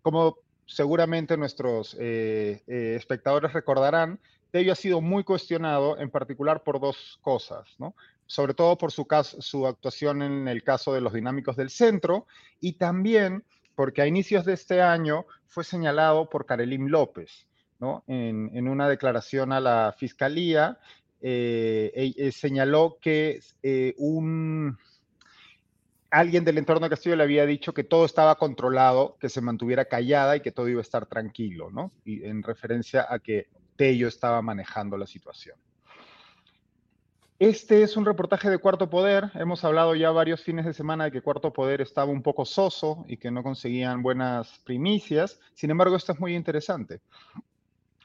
[0.01, 4.19] Como seguramente nuestros eh, eh, espectadores recordarán,
[4.51, 7.95] Tello ha sido muy cuestionado, en particular por dos cosas, ¿no?
[8.33, 12.27] Sobre todo por su, caso, su actuación en el caso de los dinámicos del centro
[12.63, 17.47] y también porque a inicios de este año fue señalado por Karelim López,
[17.79, 18.05] ¿no?
[18.07, 20.79] En, una declaración a la fiscalía,
[21.21, 23.41] eh, señaló que
[23.99, 24.79] un
[26.11, 29.85] alguien del entorno de Castillo le había dicho que todo estaba controlado, que se mantuviera
[29.85, 31.93] callada y que todo iba a estar tranquilo, ¿no?
[32.07, 35.59] Y en referencia a que Tello estaba manejando la situación.
[37.43, 39.33] Este es un reportaje de Cuarto Poder.
[39.35, 43.05] Hemos hablado ya varios fines de semana de que Cuarto Poder estaba un poco soso
[43.09, 45.41] y que no conseguían buenas primicias.
[45.53, 47.01] Sin embargo, esto es muy interesante.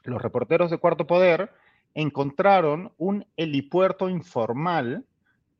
[0.02, 1.52] Los reporteros de Cuarto Poder
[1.94, 5.04] encontraron un helipuerto informal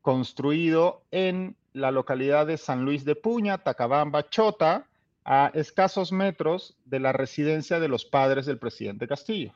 [0.01, 4.87] construido en la localidad de San Luis de Puña, Tacabamba, Chota,
[5.23, 9.53] a escasos metros de la residencia de los padres del presidente Castillo.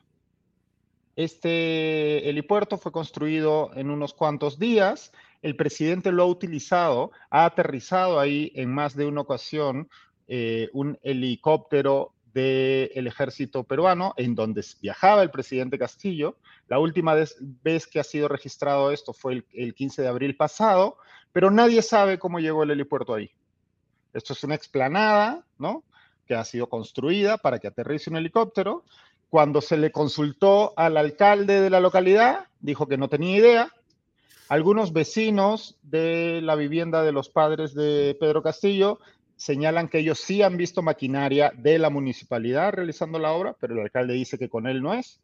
[1.16, 5.12] Este helipuerto fue construido en unos cuantos días.
[5.42, 9.88] El presidente lo ha utilizado, ha aterrizado ahí en más de una ocasión
[10.26, 16.36] eh, un helicóptero del ejército peruano, en donde viajaba el presidente Castillo.
[16.66, 20.96] La última vez, que ha sido registrado esto fue el, el 15 de abril pasado,
[21.32, 23.30] pero nadie sabe cómo llegó el helipuerto ahí.
[24.12, 25.84] Esto es una explanada, ¿no?
[26.26, 28.84] Que ha sido construida para que aterrice un helicóptero.
[29.34, 33.72] Cuando se le consultó al alcalde de la localidad, dijo que no tenía idea.
[34.48, 39.00] Algunos vecinos de la vivienda de los padres de Pedro Castillo
[39.34, 43.80] señalan que ellos sí han visto maquinaria de la municipalidad realizando la obra, pero el
[43.80, 45.20] alcalde dice que con él no es.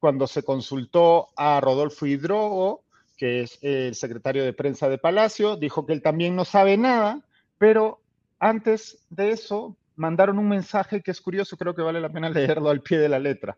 [0.00, 2.82] Cuando se consultó a Rodolfo Hidrogo,
[3.16, 7.20] que es el secretario de prensa de Palacio, dijo que él también no sabe nada,
[7.58, 8.00] pero
[8.40, 12.70] antes de eso mandaron un mensaje que es curioso, creo que vale la pena leerlo
[12.70, 13.56] al pie de la letra.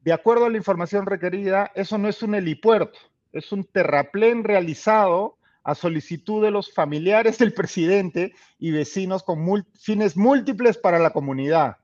[0.00, 2.98] De acuerdo a la información requerida, eso no es un helipuerto,
[3.32, 10.16] es un terraplén realizado a solicitud de los familiares del presidente y vecinos con fines
[10.16, 11.76] múltiples para la comunidad.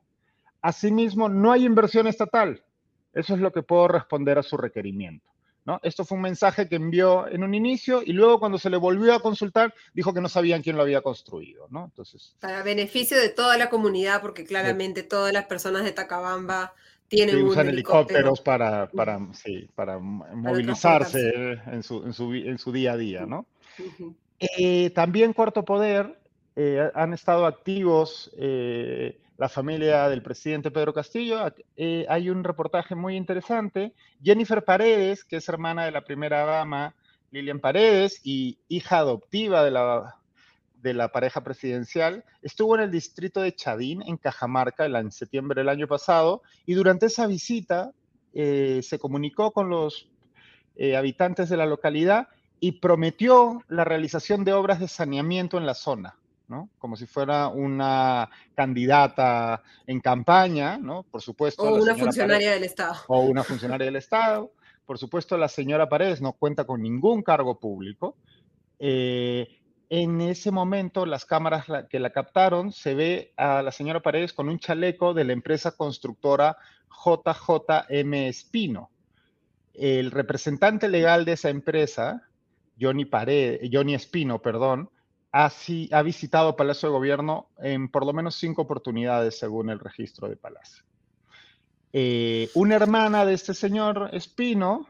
[0.63, 2.65] Asimismo, no hay inversión estatal.
[3.13, 5.34] Eso es lo que puedo responder a su requerimiento.
[5.65, 5.81] ¿No?
[5.83, 9.15] Esto fue un mensaje que envió en un inicio y luego cuando se le volvió
[9.15, 11.67] a consultar dijo que no sabían quién lo había construido.
[11.71, 11.85] ¿no?
[11.85, 16.75] Entonces, para beneficio de toda la comunidad, porque claramente todas las personas de Tacabamba
[17.09, 22.93] tienen usan helicópteros para, para, sí, para, movilizarse en su, en, su, en su día
[22.93, 23.27] a día.
[23.27, 23.47] ¿no?
[24.39, 26.19] Eh, también Cuarto Poder
[26.57, 31.41] eh, han estado activos eh, la familia del presidente Pedro Castillo.
[32.09, 33.93] hay un reportaje muy interesante.
[34.23, 36.95] Jennifer Paredes, que es hermana de la primera dama
[37.31, 44.03] Lilian Paredes y hija adoptiva de la, pareja presidencial, estuvo en el distrito de Chadín,
[44.03, 47.91] en Cajamarca, en septiembre del año pasado, y durante esa visita
[48.33, 50.09] se comunicó con los
[50.97, 52.29] habitantes de la localidad
[52.61, 56.17] y prometió la realización de obras de saneamiento en la zona,
[56.49, 56.71] ¿no?
[56.79, 61.03] Como si fuera una candidata en campaña, ¿no?
[61.05, 61.63] Por supuesto.
[61.63, 62.97] O una funcionaria del Estado.
[63.09, 64.53] O una funcionaria del Estado.
[64.87, 68.17] Por supuesto, la señora Paredes no cuenta con ningún cargo público.
[68.79, 69.49] Eh,
[69.89, 74.49] en ese momento, las cámaras que la captaron, se ve a la señora Paredes con
[74.49, 76.57] un chaleco de la empresa constructora
[77.05, 78.91] JJM Espino.
[79.73, 82.29] El representante legal de esa empresa,
[82.81, 83.09] Johnny,
[83.73, 84.91] Johnny Espino, perdón,
[85.37, 85.51] ha,
[85.91, 90.37] ha visitado Palacio de Gobierno en por lo menos cinco oportunidades según el registro de
[90.37, 90.85] Palacio.
[91.93, 94.87] Eh, una hermana de este señor Espino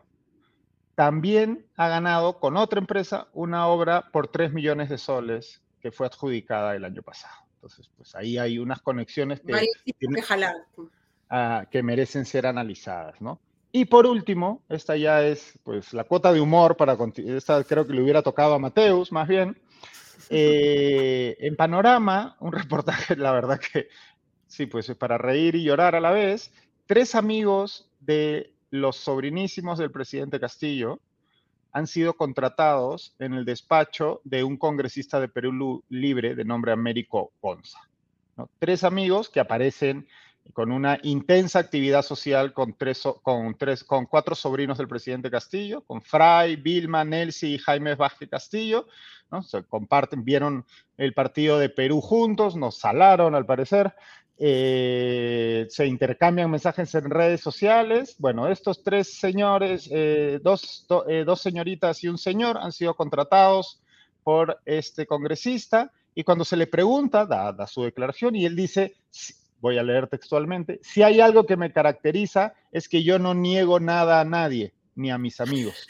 [0.95, 6.07] también ha ganado con otra empresa una obra por 3 millones de soles que fue
[6.07, 7.35] adjudicada el año pasado.
[7.55, 9.67] Entonces, pues ahí hay unas conexiones que,
[11.71, 13.41] que merecen ser analizadas, ¿no?
[13.73, 17.95] Y por último, esta ya es pues la cuota de humor para esta creo que
[17.95, 19.59] le hubiera tocado a Mateus más bien.
[20.31, 23.89] Eh, en Panorama, un reportaje, la verdad que
[24.47, 26.53] sí, pues es para reír y llorar a la vez.
[26.87, 31.01] Tres amigos de los sobrinísimos del presidente Castillo
[31.73, 37.33] han sido contratados en el despacho de un congresista de Perú Libre de nombre Américo
[37.43, 37.79] Gonza.
[38.59, 40.07] Tres amigos que aparecen
[40.53, 45.83] con una intensa actividad social con, tres, con, tres, con cuatro sobrinos del presidente Castillo,
[45.83, 48.87] con Fray, Vilma, Nelsi y Jaime Vázquez Castillo.
[49.31, 49.43] ¿no?
[49.43, 50.65] Se comparten, vieron
[50.97, 53.95] el partido de Perú juntos, nos salaron al parecer.
[54.37, 58.17] Eh, se intercambian mensajes en redes sociales.
[58.19, 63.81] Bueno, estos tres señores, eh, dos, eh, dos señoritas y un señor han sido contratados
[64.23, 68.95] por este congresista y cuando se le pregunta, da, da su declaración y él dice,
[69.65, 73.81] voy a leer textualmente, si hay algo que me caracteriza es que yo no niego
[73.81, 75.87] nada a nadie, ni a mis amigos.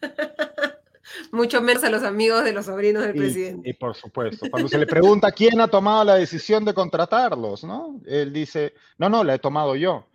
[1.30, 3.68] Mucho menos a los amigos de los sobrinos del presidente.
[3.68, 8.00] Y por supuesto, cuando se le pregunta quién ha tomado la decisión de contratarlos, ¿no?
[8.06, 10.06] Él dice, no, no, la he tomado yo,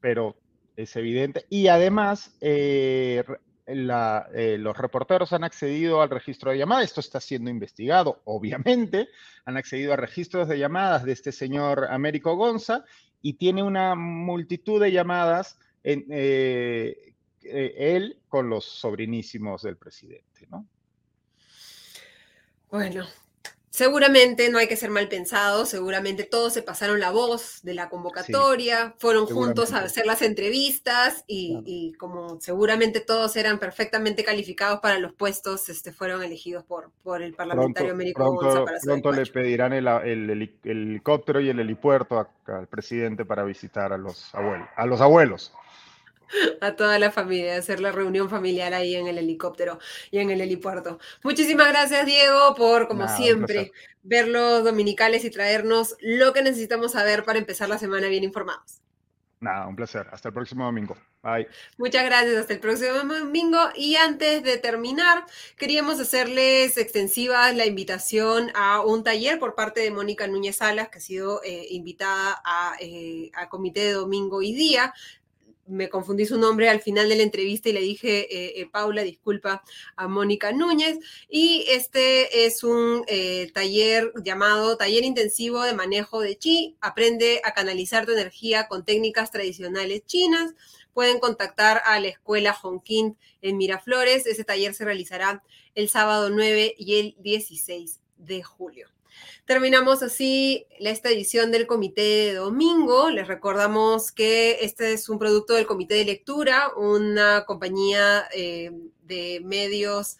[0.00, 0.36] pero
[0.76, 1.46] es evidente.
[1.50, 3.24] Y además, eh,
[3.72, 9.08] eh, los reporteros han accedido al registro de llamadas, esto está siendo investigado, obviamente,
[9.44, 12.84] han accedido a registros de llamadas de este señor Américo Gonza
[13.22, 20.66] y tiene una multitud de llamadas eh, eh, él con los sobrinísimos del presidente, ¿no?
[22.70, 23.04] Bueno,
[23.70, 27.88] Seguramente no hay que ser mal pensado, seguramente todos se pasaron la voz de la
[27.88, 34.98] convocatoria, fueron juntos a hacer las entrevistas y, como seguramente todos eran perfectamente calificados para
[34.98, 39.86] los puestos, este, fueron elegidos por, por el parlamentario Américo Pronto, pronto le pedirán el,
[40.64, 44.68] helicóptero y el helipuerto al presidente para visitar a los abuelos.
[44.74, 45.52] A los abuelos.
[46.60, 49.78] a toda la familia, hacer la reunión familiar ahí en el helicóptero
[50.10, 50.98] y en el helipuerto.
[51.22, 53.72] Muchísimas gracias, Diego, por, como siempre,
[54.02, 58.80] ver los dominicales y traernos lo que necesitamos saber para empezar la semana bien informados.
[59.40, 60.06] Nada, un placer.
[60.12, 60.98] Hasta el próximo domingo.
[61.22, 61.48] Bye.
[61.78, 62.36] Muchas gracias.
[62.36, 63.58] Hasta el próximo domingo.
[63.74, 65.24] Y antes de terminar,
[65.56, 70.98] queríamos hacerles extensiva la invitación a un taller por parte de Mónica Núñez Salas, que
[70.98, 74.92] ha sido eh, invitada a, eh, a Comité de Domingo y Día
[75.70, 79.02] me confundí su nombre al final de la entrevista y le dije, eh, eh, Paula,
[79.02, 79.62] disculpa,
[79.96, 80.98] a Mónica Núñez.
[81.28, 86.76] Y este es un eh, taller llamado Taller Intensivo de Manejo de Chi.
[86.80, 90.54] Aprende a canalizar tu energía con técnicas tradicionales chinas.
[90.92, 94.26] Pueden contactar a la escuela Hongqing en Miraflores.
[94.26, 95.42] Ese taller se realizará
[95.74, 98.88] el sábado 9 y el 16 de julio.
[99.44, 103.10] Terminamos así esta edición del Comité de Domingo.
[103.10, 108.70] Les recordamos que este es un producto del Comité de Lectura, una compañía eh,
[109.02, 110.16] de medios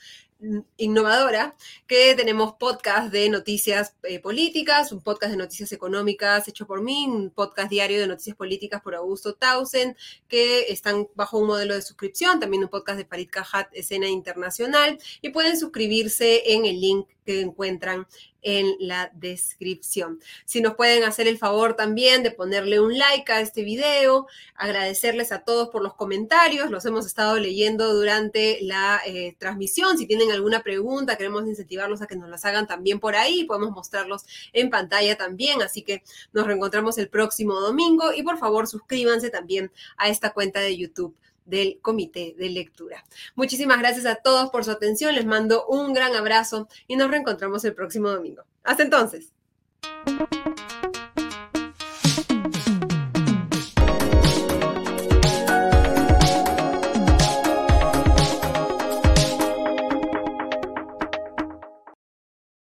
[0.76, 1.54] innovadora,
[1.86, 7.06] que tenemos podcast de noticias eh, políticas, un podcast de noticias económicas hecho por mí,
[7.06, 9.96] un podcast diario de noticias políticas por Augusto Tausen,
[10.28, 14.98] que están bajo un modelo de suscripción, también un podcast de Farid Cajat, Escena Internacional,
[15.20, 18.08] y pueden suscribirse en el link que encuentran
[18.42, 20.18] en la descripción.
[20.44, 24.26] Si nos pueden hacer el favor también de ponerle un like a este video,
[24.56, 29.96] agradecerles a todos por los comentarios, los hemos estado leyendo durante la eh, transmisión.
[29.96, 33.70] Si tienen alguna pregunta, queremos incentivarlos a que nos las hagan también por ahí, podemos
[33.70, 36.02] mostrarlos en pantalla también, así que
[36.32, 41.14] nos reencontramos el próximo domingo y por favor suscríbanse también a esta cuenta de YouTube
[41.44, 43.04] del Comité de Lectura.
[43.34, 47.64] Muchísimas gracias a todos por su atención, les mando un gran abrazo y nos reencontramos
[47.64, 48.44] el próximo domingo.
[48.62, 49.32] Hasta entonces.